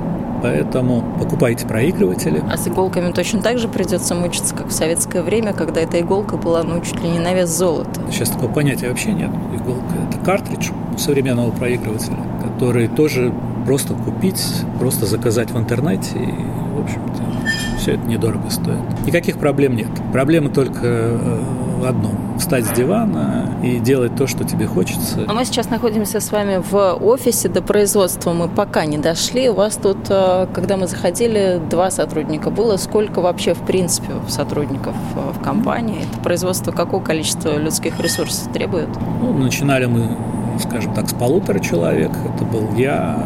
Поэтому 0.42 1.04
покупайте 1.18 1.66
проигрыватели. 1.66 2.42
А 2.50 2.56
с 2.56 2.66
иголками 2.66 3.12
точно 3.12 3.42
так 3.42 3.58
же 3.58 3.68
придется 3.68 4.14
мучиться, 4.14 4.54
как 4.54 4.68
в 4.68 4.72
советское 4.72 5.22
время, 5.22 5.52
когда 5.52 5.82
эта 5.82 6.00
иголка 6.00 6.38
была 6.38 6.62
ну, 6.62 6.80
чуть 6.80 6.98
ли 7.02 7.10
не 7.10 7.18
на 7.18 7.34
вес 7.34 7.50
золота. 7.50 8.00
Сейчас 8.10 8.30
такого 8.30 8.50
понятия 8.50 8.88
вообще 8.88 9.12
нет. 9.12 9.30
Иголка– 9.54 9.94
это 10.08 10.18
картридж 10.24 10.70
современного 10.96 11.50
проигрывателя, 11.50 12.16
который 12.42 12.88
тоже 12.88 13.34
просто 13.66 13.94
купить, 13.94 14.42
просто 14.78 15.06
заказать 15.06 15.50
в 15.50 15.58
интернете 15.58 16.18
и, 16.18 16.32
в 16.76 16.82
общем-то, 16.82 17.30
все 17.78 17.94
это 17.94 18.06
недорого 18.06 18.50
стоит. 18.50 19.06
Никаких 19.06 19.38
проблем 19.38 19.74
нет. 19.74 19.88
Проблема 20.12 20.50
только 20.50 20.80
э, 20.82 21.40
в 21.78 21.84
одном. 21.84 22.38
Встать 22.38 22.66
с 22.66 22.70
дивана 22.72 23.54
и 23.62 23.78
делать 23.78 24.14
то, 24.16 24.26
что 24.26 24.44
тебе 24.44 24.66
хочется. 24.66 25.24
А 25.26 25.32
мы 25.32 25.44
сейчас 25.44 25.70
находимся 25.70 26.20
с 26.20 26.30
вами 26.30 26.62
в 26.70 26.98
офисе. 27.02 27.48
До 27.48 27.62
производства 27.62 28.32
мы 28.32 28.48
пока 28.48 28.84
не 28.84 28.98
дошли. 28.98 29.48
У 29.48 29.54
вас 29.54 29.76
тут, 29.76 29.98
э, 30.10 30.46
когда 30.52 30.76
мы 30.76 30.86
заходили, 30.86 31.60
два 31.70 31.90
сотрудника 31.90 32.50
было. 32.50 32.76
Сколько 32.76 33.20
вообще, 33.20 33.54
в 33.54 33.60
принципе, 33.60 34.12
сотрудников 34.28 34.94
э, 35.16 35.32
в 35.38 35.42
компании? 35.42 36.04
Это 36.10 36.20
производство 36.22 36.72
какого 36.72 37.02
количества 37.02 37.56
людских 37.56 37.98
ресурсов 37.98 38.52
требует? 38.52 38.88
Ну, 39.22 39.32
начинали 39.32 39.86
мы, 39.86 40.16
скажем 40.60 40.92
так, 40.94 41.08
с 41.08 41.14
полутора 41.14 41.60
человек. 41.60 42.10
Это 42.34 42.44
был 42.44 42.74
я, 42.76 43.18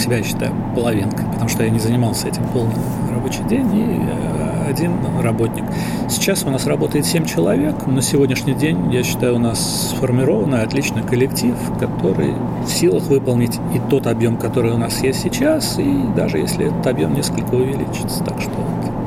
себя 0.00 0.22
считаю 0.22 0.52
половинкой, 0.74 1.26
потому 1.32 1.48
что 1.48 1.64
я 1.64 1.70
не 1.70 1.78
занимался 1.78 2.28
этим 2.28 2.44
полный 2.52 2.74
рабочий 3.12 3.42
день 3.44 3.68
и 3.74 4.00
э, 4.10 4.68
один 4.68 4.92
работник. 5.22 5.64
Сейчас 6.08 6.44
у 6.44 6.50
нас 6.50 6.66
работает 6.66 7.06
7 7.06 7.26
человек. 7.26 7.86
На 7.86 8.02
сегодняшний 8.02 8.54
день, 8.54 8.92
я 8.92 9.02
считаю, 9.02 9.36
у 9.36 9.38
нас 9.38 9.90
сформированный 9.90 10.62
отличный 10.62 11.02
коллектив, 11.02 11.54
который 11.78 12.34
в 12.64 12.68
силах 12.68 13.04
выполнить 13.04 13.58
и 13.74 13.80
тот 13.90 14.06
объем, 14.06 14.36
который 14.36 14.72
у 14.72 14.78
нас 14.78 15.02
есть 15.02 15.22
сейчас, 15.22 15.78
и 15.78 16.04
даже 16.16 16.38
если 16.38 16.66
этот 16.66 16.86
объем 16.86 17.14
несколько 17.14 17.54
увеличится. 17.54 18.24
Так 18.24 18.40
что 18.40 18.52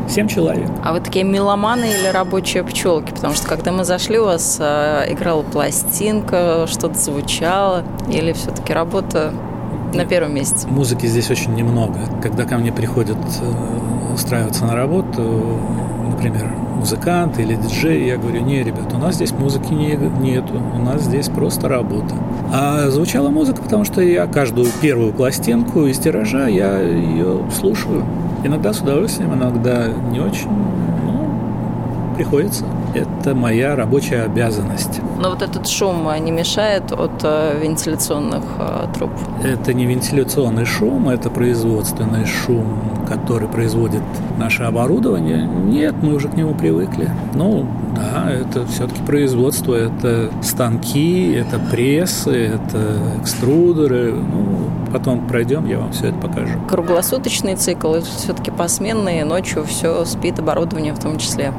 Семь 0.10 0.30
человек. 0.30 0.70
А 0.84 0.94
вы 0.94 1.02
такие 1.02 1.26
меломаны 1.26 1.84
или 1.84 2.08
рабочие 2.08 2.64
пчелки? 2.64 3.12
Потому 3.12 3.34
что 3.34 3.46
когда 3.46 3.74
мы 3.74 3.84
зашли, 3.84 4.18
у 4.18 4.24
вас 4.24 4.58
э, 4.58 5.06
играла 5.10 5.44
пластинка, 5.44 6.66
что-то 6.68 6.98
звучало, 6.98 7.84
или 8.10 8.32
все-таки 8.32 8.72
работа 8.72 9.34
на 9.94 10.06
первом 10.06 10.36
месте? 10.36 10.68
Музыки 10.68 11.06
здесь 11.06 11.30
очень 11.30 11.54
немного. 11.54 12.00
Когда 12.22 12.46
ко 12.46 12.58
мне 12.58 12.72
приходят 12.72 13.18
э, 13.18 14.14
устраиваться 14.14 14.66
на 14.66 14.76
работу, 14.76 15.60
например, 16.10 16.52
музыкант 16.78 17.40
или 17.40 17.56
диджей, 17.56 18.08
я 18.08 18.18
говорю, 18.18 18.42
не, 18.42 18.64
ребят, 18.64 18.94
у 18.94 18.98
нас 18.98 19.16
здесь 19.16 19.32
музыки 19.32 19.74
не, 19.74 19.96
нету, 20.22 20.54
у 20.76 20.80
нас 20.80 21.04
здесь 21.04 21.30
просто 21.30 21.68
работа. 21.68 22.16
А 22.54 22.90
звучала 22.90 23.30
музыка, 23.30 23.62
потому 23.62 23.84
что 23.84 24.02
я 24.02 24.28
каждую 24.28 24.68
первую 24.82 25.14
пластинку 25.14 25.86
из 25.86 25.98
тиража, 26.00 26.48
я 26.48 26.80
ее 26.80 27.42
слушаю. 27.58 28.06
Иногда 28.44 28.74
с 28.74 28.80
удовольствием, 28.80 29.34
иногда 29.34 29.88
не 30.12 30.20
очень 30.20 30.50
приходится. 32.16 32.66
Это 32.94 33.36
моя 33.36 33.76
рабочая 33.76 34.24
обязанность. 34.24 35.02
Но 35.20 35.30
вот 35.30 35.42
этот 35.42 35.68
шум 35.68 36.08
не 36.24 36.32
мешает 36.32 36.92
от 36.92 37.24
э, 37.24 37.60
вентиляционных 37.62 38.44
э, 38.58 38.88
труб? 38.94 39.12
Это 39.44 39.74
не 39.74 39.86
вентиляционный 39.86 40.66
шум, 40.66 41.10
это 41.10 41.30
производственный 41.30 42.26
шум, 42.26 42.80
который 43.08 43.48
производит 43.48 44.02
наше 44.38 44.64
оборудование. 44.64 45.46
Нет, 45.46 45.96
мы 46.02 46.16
уже 46.16 46.30
к 46.30 46.36
нему 46.36 46.54
привыкли. 46.54 47.10
Ну, 47.34 47.66
да, 47.96 48.32
это 48.32 48.66
все-таки 48.68 49.02
производство, 49.04 49.74
это 49.74 50.32
станки, 50.42 51.34
это 51.34 51.60
прессы, 51.60 52.48
это 52.48 52.98
экструдеры. 53.22 54.14
Ну, 54.14 54.70
потом 54.92 55.28
пройдем, 55.28 55.66
я 55.68 55.80
вам 55.80 55.92
все 55.92 56.08
это 56.08 56.18
покажу. 56.18 56.60
Круглосуточный 56.70 57.56
цикл, 57.56 57.96
все-таки 58.02 58.52
посменные, 58.52 59.26
ночью 59.26 59.64
все 59.66 60.06
спит, 60.06 60.40
оборудование 60.40 60.94
в 60.94 61.00
том 61.00 61.18
числе. 61.18 61.54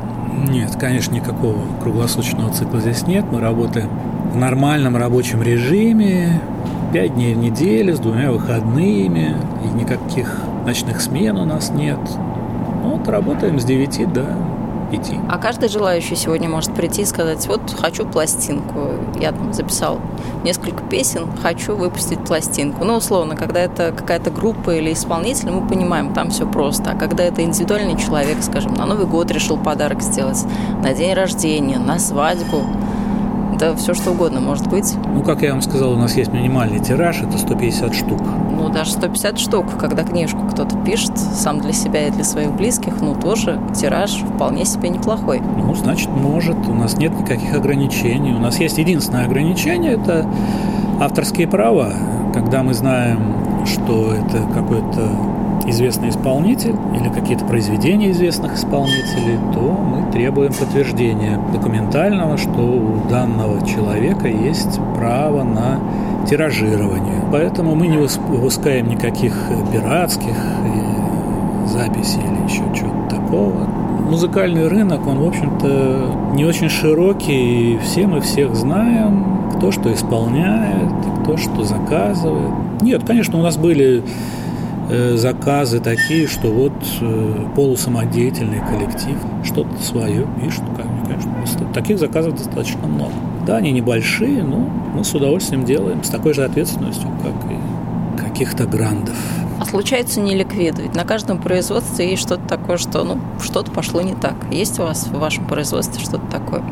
Нет, 0.46 0.76
конечно, 0.76 1.14
никакого 1.14 1.58
круглосуточного 1.82 2.52
цикла 2.52 2.80
здесь 2.80 3.06
нет. 3.06 3.24
Мы 3.30 3.40
работаем 3.40 3.88
в 4.32 4.36
нормальном 4.36 4.96
рабочем 4.96 5.42
режиме, 5.42 6.40
пять 6.92 7.14
дней 7.14 7.34
в 7.34 7.38
неделю 7.38 7.96
с 7.96 7.98
двумя 7.98 8.30
выходными, 8.30 9.36
и 9.64 9.78
никаких 9.78 10.40
ночных 10.64 11.00
смен 11.00 11.36
у 11.36 11.44
нас 11.44 11.70
нет. 11.70 11.98
Вот 12.82 13.08
работаем 13.08 13.58
с 13.58 13.64
9 13.64 14.12
до 14.12 14.26
идти. 14.92 15.18
А 15.28 15.38
каждый 15.38 15.68
желающий 15.68 16.16
сегодня 16.16 16.48
может 16.48 16.74
прийти 16.74 17.02
и 17.02 17.04
сказать, 17.04 17.46
вот 17.46 17.60
хочу 17.78 18.06
пластинку. 18.06 18.90
Я 19.20 19.32
там 19.32 19.52
записал 19.52 20.00
несколько 20.44 20.82
песен, 20.84 21.26
хочу 21.42 21.76
выпустить 21.76 22.24
пластинку. 22.24 22.84
Ну, 22.84 22.96
условно, 22.96 23.36
когда 23.36 23.60
это 23.60 23.92
какая-то 23.92 24.30
группа 24.30 24.70
или 24.70 24.92
исполнитель, 24.92 25.50
мы 25.50 25.66
понимаем, 25.66 26.12
там 26.14 26.30
все 26.30 26.46
просто. 26.46 26.90
А 26.92 26.94
когда 26.94 27.24
это 27.24 27.42
индивидуальный 27.42 27.98
человек, 27.98 28.38
скажем, 28.42 28.74
на 28.74 28.86
Новый 28.86 29.06
год 29.06 29.30
решил 29.30 29.56
подарок 29.56 30.02
сделать, 30.02 30.44
на 30.82 30.92
день 30.94 31.14
рождения, 31.14 31.78
на 31.78 31.98
свадьбу, 31.98 32.64
это 33.58 33.76
все 33.76 33.92
что 33.92 34.12
угодно 34.12 34.40
может 34.40 34.68
быть. 34.68 34.94
Ну, 35.12 35.22
как 35.22 35.42
я 35.42 35.50
вам 35.50 35.62
сказал, 35.62 35.92
у 35.92 35.96
нас 35.96 36.16
есть 36.16 36.32
минимальный 36.32 36.78
тираж, 36.78 37.22
это 37.22 37.38
150 37.38 37.92
штук. 37.92 38.20
Ну, 38.56 38.68
даже 38.68 38.92
150 38.92 39.38
штук, 39.38 39.66
когда 39.78 40.04
книжку 40.04 40.46
кто-то 40.48 40.76
пишет, 40.84 41.18
сам 41.18 41.60
для 41.60 41.72
себя 41.72 42.06
и 42.06 42.10
для 42.10 42.22
своих 42.22 42.52
близких, 42.52 43.00
ну, 43.00 43.16
тоже 43.16 43.60
тираж 43.74 44.22
вполне 44.34 44.64
себе 44.64 44.90
неплохой. 44.90 45.40
Ну, 45.40 45.74
значит, 45.74 46.08
может. 46.08 46.56
У 46.68 46.74
нас 46.74 46.96
нет 46.98 47.18
никаких 47.18 47.52
ограничений. 47.52 48.32
У 48.32 48.38
нас 48.38 48.60
есть 48.60 48.78
единственное 48.78 49.24
ограничение– 49.24 49.92
это 49.94 50.24
авторские 51.00 51.48
права. 51.48 51.92
Когда 52.32 52.62
мы 52.62 52.74
знаем, 52.74 53.18
что 53.66 54.12
это 54.12 54.38
какой-то 54.54 55.10
известный 55.70 56.10
исполнитель 56.10 56.74
или 56.94 57.08
какие-то 57.08 57.44
произведения 57.44 58.10
известных 58.10 58.54
исполнителей, 58.54 59.38
то 59.52 59.60
мы 59.60 60.10
требуем 60.12 60.52
подтверждения 60.52 61.40
документального, 61.52 62.36
что 62.36 62.60
у 62.60 63.08
данного 63.08 63.66
человека 63.66 64.28
есть 64.28 64.80
право 64.96 65.42
на 65.42 65.80
тиражирование. 66.28 67.22
Поэтому 67.30 67.74
мы 67.74 67.86
не 67.88 67.98
выпускаем 67.98 68.88
никаких 68.88 69.34
пиратских 69.72 70.36
записей 71.66 72.20
или 72.20 72.50
еще 72.50 72.62
чего-то 72.74 73.16
такого. 73.16 73.66
Музыкальный 74.08 74.68
рынок, 74.68 75.06
он, 75.06 75.18
в 75.18 75.26
общем-то, 75.26 76.32
не 76.34 76.44
очень 76.44 76.70
широкий, 76.70 77.74
и 77.74 77.78
все 77.78 78.06
мы 78.06 78.20
всех 78.20 78.54
знаем, 78.54 79.50
кто 79.56 79.70
что 79.70 79.92
исполняет, 79.92 80.90
кто 81.22 81.36
что 81.36 81.64
заказывает. 81.64 82.80
Нет, 82.80 83.02
конечно, 83.06 83.38
у 83.38 83.42
нас 83.42 83.58
были 83.58 84.02
Э, 84.02 84.37
заказы 85.16 85.80
такие, 85.80 86.26
что 86.26 86.48
вот 86.48 86.72
э, 87.00 87.46
полусамодеятельный 87.54 88.60
коллектив 88.60 89.16
что-то 89.44 89.76
свое 89.82 90.26
пишет. 90.42 90.62
Конечно, 90.76 91.72
таких 91.74 91.98
заказов 91.98 92.36
достаточно 92.36 92.86
много. 92.86 93.12
Да, 93.46 93.56
они 93.56 93.72
небольшие, 93.72 94.42
но 94.42 94.58
мы 94.58 95.04
с 95.04 95.14
удовольствием 95.14 95.64
делаем 95.64 96.02
с 96.02 96.08
такой 96.08 96.34
же 96.34 96.44
ответственностью, 96.44 97.08
как 97.22 97.50
и 97.50 98.28
каких-то 98.28 98.66
грандов. 98.66 99.16
А 99.60 99.64
случается 99.64 100.20
не 100.20 100.34
ликвид, 100.34 100.78
ведь 100.78 100.94
на 100.94 101.04
каждом 101.04 101.38
производстве 101.38 102.10
есть 102.10 102.22
что-то 102.22 102.46
такое, 102.46 102.76
что 102.76 103.02
ну, 103.02 103.18
что-то 103.42 103.70
пошло 103.70 104.00
не 104.00 104.14
так. 104.14 104.34
Есть 104.50 104.78
у 104.78 104.82
вас 104.82 105.06
в 105.06 105.18
вашем 105.18 105.46
производстве 105.46 106.02
что-то 106.02 106.26
такое? 106.30 106.62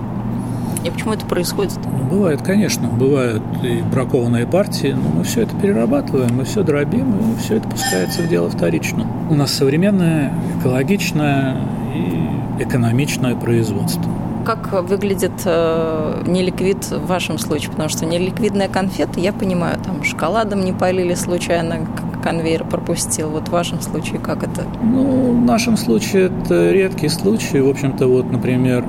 И 0.86 0.90
почему 0.90 1.12
это 1.12 1.26
происходит? 1.26 1.78
Ну, 1.84 2.16
бывает, 2.16 2.42
конечно. 2.42 2.88
Бывают 2.88 3.42
и 3.62 3.82
бракованные 3.82 4.46
партии, 4.46 4.94
но 4.96 5.18
мы 5.18 5.24
все 5.24 5.42
это 5.42 5.56
перерабатываем, 5.56 6.36
мы 6.36 6.44
все 6.44 6.62
дробим, 6.62 7.14
и 7.16 7.40
все 7.40 7.56
это 7.56 7.68
пускается 7.68 8.22
в 8.22 8.28
дело 8.28 8.48
вторично. 8.48 9.06
У 9.28 9.34
нас 9.34 9.52
современное, 9.52 10.32
экологичное 10.60 11.56
и 11.94 12.62
экономичное 12.62 13.34
производство 13.34 14.10
как 14.46 14.70
выглядит 14.88 15.42
э, 15.44 16.22
неликвид 16.24 16.84
в 16.84 17.06
вашем 17.06 17.36
случае? 17.36 17.72
Потому 17.72 17.88
что 17.88 18.06
неликвидная 18.06 18.68
конфета, 18.68 19.18
я 19.18 19.32
понимаю, 19.32 19.76
там 19.84 20.04
шоколадом 20.04 20.64
не 20.64 20.72
полили 20.72 21.14
случайно, 21.14 21.84
конвейер 22.22 22.62
пропустил. 22.62 23.30
Вот 23.30 23.48
в 23.48 23.50
вашем 23.50 23.80
случае 23.80 24.20
как 24.20 24.44
это? 24.44 24.64
Ну, 24.82 25.32
в 25.32 25.44
нашем 25.44 25.76
случае 25.76 26.26
это 26.26 26.70
редкий 26.70 27.08
случай. 27.08 27.60
В 27.60 27.68
общем-то, 27.68 28.06
вот, 28.06 28.30
например, 28.30 28.84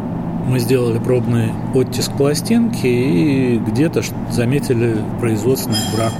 мы 0.48 0.60
сделали 0.60 0.98
пробный 0.98 1.52
оттиск 1.76 2.12
пластинки 2.14 2.88
и 2.88 3.58
где-то 3.58 4.02
заметили 4.32 4.96
производственный 5.20 5.78
брак 5.96 6.14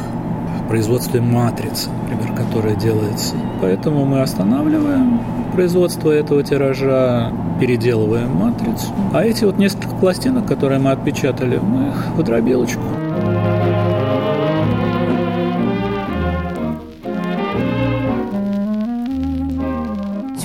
в 0.64 0.68
производстве 0.68 1.22
матрицы, 1.22 1.90
например, 2.12 2.36
которая 2.36 2.76
делается. 2.76 3.36
Поэтому 3.62 4.06
мы 4.06 4.22
останавливаем 4.22 5.22
производство 5.54 6.12
этого 6.12 6.44
тиража, 6.44 7.32
переделываем 7.60 8.36
матрицу. 8.36 8.88
А 9.14 9.24
эти 9.24 9.46
вот 9.46 9.58
несколько 9.58 9.96
пластинок, 9.96 10.46
которые 10.46 10.80
мы 10.80 10.92
отпечатали, 10.92 11.58
мы 11.58 11.88
их 11.88 12.08
в 12.18 12.24
дробилочку. 12.24 12.82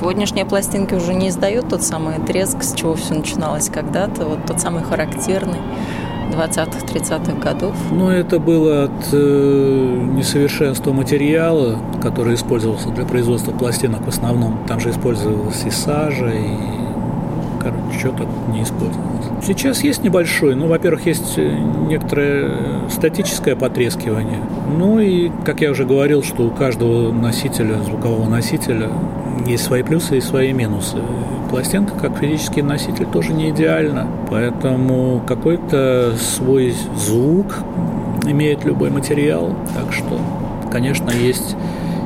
Сегодняшние 0.03 0.45
пластинки 0.45 0.95
уже 0.95 1.15
не 1.15 1.29
издают 1.29 1.69
тот 1.69 1.85
самый 1.85 2.19
треск, 2.19 2.65
с 2.65 2.75
чего 2.75 2.97
все 2.97 3.15
начиналось 3.15 3.69
когда-то, 3.69 4.25
вот 4.25 4.47
тот 4.47 4.61
самый 4.61 4.83
характерный 4.83 5.61
20-х, 6.33 6.85
30-х 6.87 7.35
годов. 7.35 7.77
Ну, 7.93 8.09
это 8.11 8.41
было 8.41 8.87
от 8.87 9.09
э, 9.12 10.09
несовершенства 10.17 10.93
материала, 10.93 11.79
который 12.03 12.35
использовался 12.35 12.88
для 12.88 13.05
производства 13.05 13.53
пластинок 13.53 14.05
в 14.05 14.09
основном. 14.09 14.59
Там 14.67 14.81
же 14.81 14.91
использовалась 14.91 15.62
и 15.65 15.71
сажа, 15.71 16.31
и 16.31 16.51
короче, 17.61 17.97
что-то 18.01 18.27
не 18.49 18.65
использовалось. 18.65 19.22
Сейчас 19.45 19.83
есть 19.83 20.05
небольшой, 20.05 20.55
ну, 20.55 20.69
во-первых, 20.69 21.07
есть 21.07 21.37
э, 21.37 21.59
некоторое 21.89 22.89
статическое 22.89 23.57
потрескивание. 23.57 24.39
Ну 24.79 25.01
и, 25.01 25.33
как 25.45 25.61
я 25.63 25.73
уже 25.73 25.85
говорил, 25.85 26.23
что 26.23 26.45
у 26.45 26.51
каждого 26.51 27.11
носителя, 27.11 27.83
звукового 27.83 28.29
носителя, 28.29 28.89
есть 29.45 29.65
свои 29.65 29.83
плюсы 29.83 30.19
и 30.19 30.21
свои 30.21 30.53
минусы. 30.53 30.99
Пластинка, 31.51 31.93
как 32.01 32.19
физический 32.19 32.63
носитель, 32.63 33.07
тоже 33.07 33.33
не 33.33 33.51
идеальна, 33.51 34.07
поэтому 34.31 35.21
какой-то 35.27 36.15
свой 36.17 36.73
звук 36.97 37.59
имеет 38.25 38.65
любой 38.65 38.91
материал, 38.91 39.57
так 39.75 39.93
что, 39.93 40.21
конечно, 40.71 41.11
есть 41.11 41.57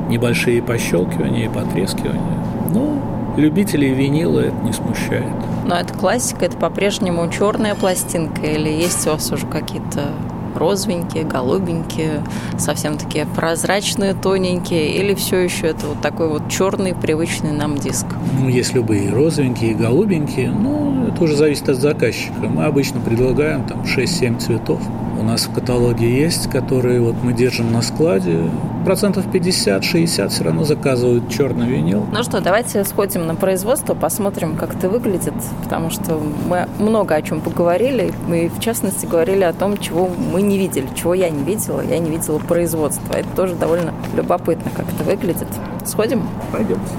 небольшие 0.09 0.63
пощелкивания 0.63 1.45
и 1.45 1.49
потрескивания. 1.49 2.39
Но 2.73 3.35
любителей 3.37 3.93
винила 3.93 4.41
это 4.41 4.57
не 4.65 4.73
смущает. 4.73 5.25
Но 5.67 5.77
это 5.77 5.93
классика, 5.95 6.45
это 6.45 6.57
по-прежнему 6.57 7.29
черная 7.31 7.75
пластинка 7.75 8.47
или 8.47 8.69
есть 8.69 9.07
у 9.07 9.11
вас 9.11 9.31
уже 9.33 9.47
какие-то 9.47 10.11
розовенькие, 10.55 11.25
голубенькие, 11.25 12.23
совсем 12.59 12.97
такие 12.97 13.27
прозрачные, 13.27 14.15
тоненькие, 14.15 14.97
или 14.97 15.15
все 15.15 15.39
еще 15.39 15.67
это 15.67 15.87
вот 15.87 16.01
такой 16.01 16.29
вот 16.29 16.49
черный, 16.49 16.95
привычный 16.95 17.53
нам 17.53 17.77
диск? 17.77 18.07
Ну, 18.41 18.49
есть 18.49 18.75
любые 18.75 19.11
розовенькие, 19.11 19.75
голубенькие, 19.75 20.51
но 20.51 21.09
это 21.09 21.25
уже 21.25 21.37
зависит 21.37 21.69
от 21.69 21.77
заказчика. 21.77 22.49
Мы 22.49 22.65
обычно 22.65 23.01
предлагаем 23.01 23.65
там 23.65 23.83
6-7 23.83 24.39
цветов. 24.39 24.81
У 25.19 25.23
нас 25.23 25.47
в 25.47 25.53
каталоге 25.53 26.15
есть, 26.15 26.51
которые 26.51 27.01
вот 27.01 27.15
мы 27.23 27.33
держим 27.33 27.73
на 27.73 27.81
складе. 27.83 28.51
Процентов 28.85 29.27
50-60 29.27 30.29
все 30.29 30.45
равно 30.45 30.65
заказывают 30.65 31.29
черный 31.31 31.67
винил. 31.67 32.07
Ну 32.13 32.23
что, 32.23 32.41
давайте 32.41 32.85
сходим 32.85 33.27
на 33.27 33.35
производство, 33.35 33.95
посмотрим, 33.95 34.57
как 34.57 34.75
это 34.75 34.89
выглядит, 34.89 35.35
потому 35.65 35.91
что 35.91 36.21
мы 36.49 36.69
много 36.79 37.15
о 37.15 37.23
чем 37.23 37.41
поговорили. 37.41 38.13
Мы, 38.29 38.51
в 38.55 38.61
частности, 38.61 39.07
говорили 39.07 39.43
о 39.43 39.53
том, 39.53 39.79
чего 39.79 40.09
мы 40.33 40.43
не 40.43 40.59
видели, 40.59 40.87
чего 40.95 41.15
я 41.15 41.31
не 41.31 41.43
видела. 41.43 41.81
Я 41.81 41.99
не 41.99 42.11
видела 42.11 42.39
производства. 42.39 43.15
Это 43.15 43.29
тоже 43.35 43.55
довольно 43.55 43.95
любопытно, 44.15 44.71
как 44.75 44.87
это 44.93 45.03
выглядит. 45.05 45.49
Сходим? 45.85 46.23
Пойдемте. 46.53 46.93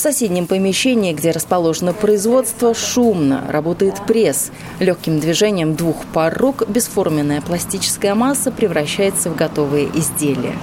В 0.00 0.02
соседнем 0.02 0.46
помещении, 0.46 1.12
где 1.12 1.30
расположено 1.30 1.92
производство, 1.92 2.72
шумно. 2.72 3.44
Работает 3.50 3.96
пресс. 4.06 4.50
Легким 4.78 5.20
движением 5.20 5.74
двух 5.74 6.06
пар 6.06 6.34
рук 6.38 6.66
бесформенная 6.66 7.42
пластическая 7.42 8.14
масса 8.14 8.50
превращается 8.50 9.28
в 9.28 9.36
готовые 9.36 9.90
изделия. 9.94 10.54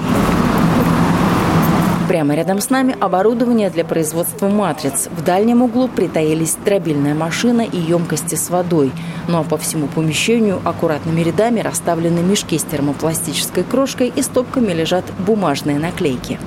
Прямо 2.08 2.34
рядом 2.34 2.60
с 2.62 2.71
нами 2.71 2.97
оборудование 3.00 3.69
для 3.69 3.86
производства 3.86 4.50
матриц. 4.50 5.08
В 5.15 5.23
дальнем 5.23 5.62
углу 5.62 5.88
притаились 5.88 6.58
дробильная 6.65 7.13
машина 7.13 7.62
и 7.62 7.78
емкости 7.78 8.34
с 8.34 8.50
водой. 8.50 8.91
Ну 9.28 9.38
а 9.38 9.43
по 9.43 9.60
всему 9.60 9.86
помещению 9.86 10.60
аккуратными 10.65 11.21
рядами 11.21 11.60
расставлены 11.60 12.21
мешки 12.21 12.58
с 12.58 12.63
термопластической 12.63 13.63
крошкой 13.63 14.12
и 14.15 14.23
стопками 14.23 14.73
лежат 14.73 15.06
бумажные 15.19 15.78
наклейки. 15.78 16.39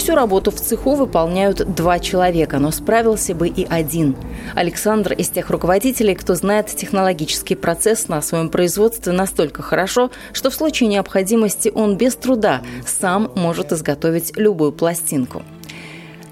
Всю 0.00 0.14
работу 0.14 0.50
в 0.50 0.54
цеху 0.54 0.94
выполняют 0.94 1.74
два 1.74 1.98
человека, 1.98 2.58
но 2.58 2.70
справился 2.70 3.34
бы 3.34 3.48
и 3.48 3.66
один. 3.68 4.16
Александр 4.54 5.12
из 5.12 5.28
тех 5.28 5.50
руководителей, 5.50 6.14
кто 6.14 6.34
знает 6.34 6.68
технологический 6.68 7.54
процесс 7.54 8.08
на 8.08 8.22
своем 8.22 8.48
производстве 8.48 9.12
настолько 9.12 9.60
хорошо, 9.60 10.10
что 10.32 10.48
в 10.48 10.54
случае 10.54 10.88
необходимости 10.88 11.70
он 11.74 11.98
без 11.98 12.16
труда 12.16 12.62
сам 12.86 13.30
может 13.36 13.72
изготовить 13.72 14.32
любую 14.38 14.72
пластинку. 14.72 15.42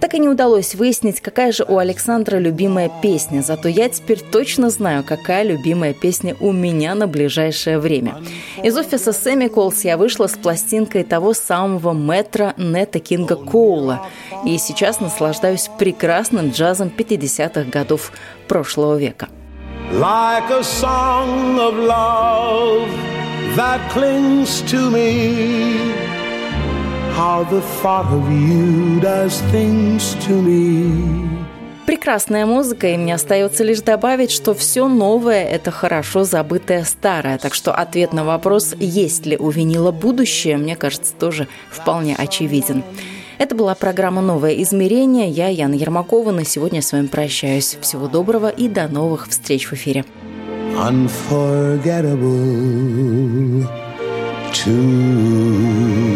Так 0.01 0.15
и 0.15 0.19
не 0.19 0.29
удалось 0.29 0.75
выяснить, 0.75 1.21
какая 1.21 1.51
же 1.53 1.65
у 1.65 1.79
Александра 1.79 2.39
любимая 2.39 2.91
песня, 3.03 3.43
зато 3.43 3.69
я 3.69 3.89
теперь 3.89 4.21
точно 4.21 4.71
знаю, 4.71 5.03
какая 5.05 5.43
любимая 5.43 5.93
песня 5.93 6.37
у 6.41 6.53
меня 6.53 6.95
на 6.95 7.07
ближайшее 7.07 7.79
время. 7.79 8.17
Из 8.63 8.77
офиса 8.77 9.13
Сэмми 9.13 9.49
Колс 9.49 9.85
я 9.85 9.97
вышла 9.97 10.29
с 10.29 10.37
пластинкой 10.37 11.03
того 11.03 11.35
самого 11.35 11.93
метра 11.93 12.55
Нета 12.57 13.01
Кинга 13.01 13.37
Коула, 13.37 14.07
и 14.47 14.57
сейчас 14.59 15.01
наслаждаюсь 15.01 15.69
прекрасным 15.79 16.51
джазом 16.51 16.93
50-х 16.97 17.65
годов 17.65 18.13
прошлого 18.47 18.97
века. 18.97 19.29
Like 19.93 20.51
a 20.51 20.63
song 20.63 21.59
of 21.59 21.75
love 21.75 22.89
that 23.57 23.81
clings 23.91 24.63
to 24.71 24.91
me 24.91 26.18
how 27.19 27.43
the 27.51 27.61
thought 27.83 28.07
of 28.13 28.31
you 28.31 29.01
does 29.01 29.43
things 29.51 30.15
to 30.25 30.41
me. 30.41 31.27
Прекрасная 31.85 32.47
музыка, 32.47 32.87
и 32.89 32.97
мне 32.97 33.15
остается 33.15 33.65
лишь 33.65 33.81
добавить, 33.81 34.31
что 34.31 34.55
все 34.55 34.87
новое– 34.87 35.43
это 35.57 35.73
хорошо 35.73 36.23
забытое 36.23 36.85
старое. 36.85 37.39
Так 37.39 37.55
что 37.55 37.73
ответ 37.73 38.13
на 38.13 38.25
вопрос, 38.25 38.77
есть 38.79 39.27
ли 39.27 39.37
у 39.37 39.51
винила 39.51 39.91
будущее, 39.91 40.59
мне 40.59 40.77
кажется, 40.77 41.13
тоже 41.19 41.49
вполне 41.71 42.15
очевиден. 42.15 42.85
Это 43.39 43.57
была 43.57 43.75
программа 43.75 44.23
«Новое 44.23 44.63
измерение». 44.63 45.29
Я, 45.29 45.49
Яна 45.49 45.75
Ермакова, 45.75 46.31
на 46.31 46.45
сегодня 46.45 46.83
с 46.83 46.93
вами 46.93 47.09
прощаюсь. 47.09 47.79
Всего 47.81 48.07
доброго 48.07 48.49
и 48.49 48.69
до 48.69 48.87
новых 48.87 49.27
встреч 49.29 49.67
в 49.67 49.73
эфире. 49.73 50.05
Unforgettable 50.77 53.67
to 54.53 56.08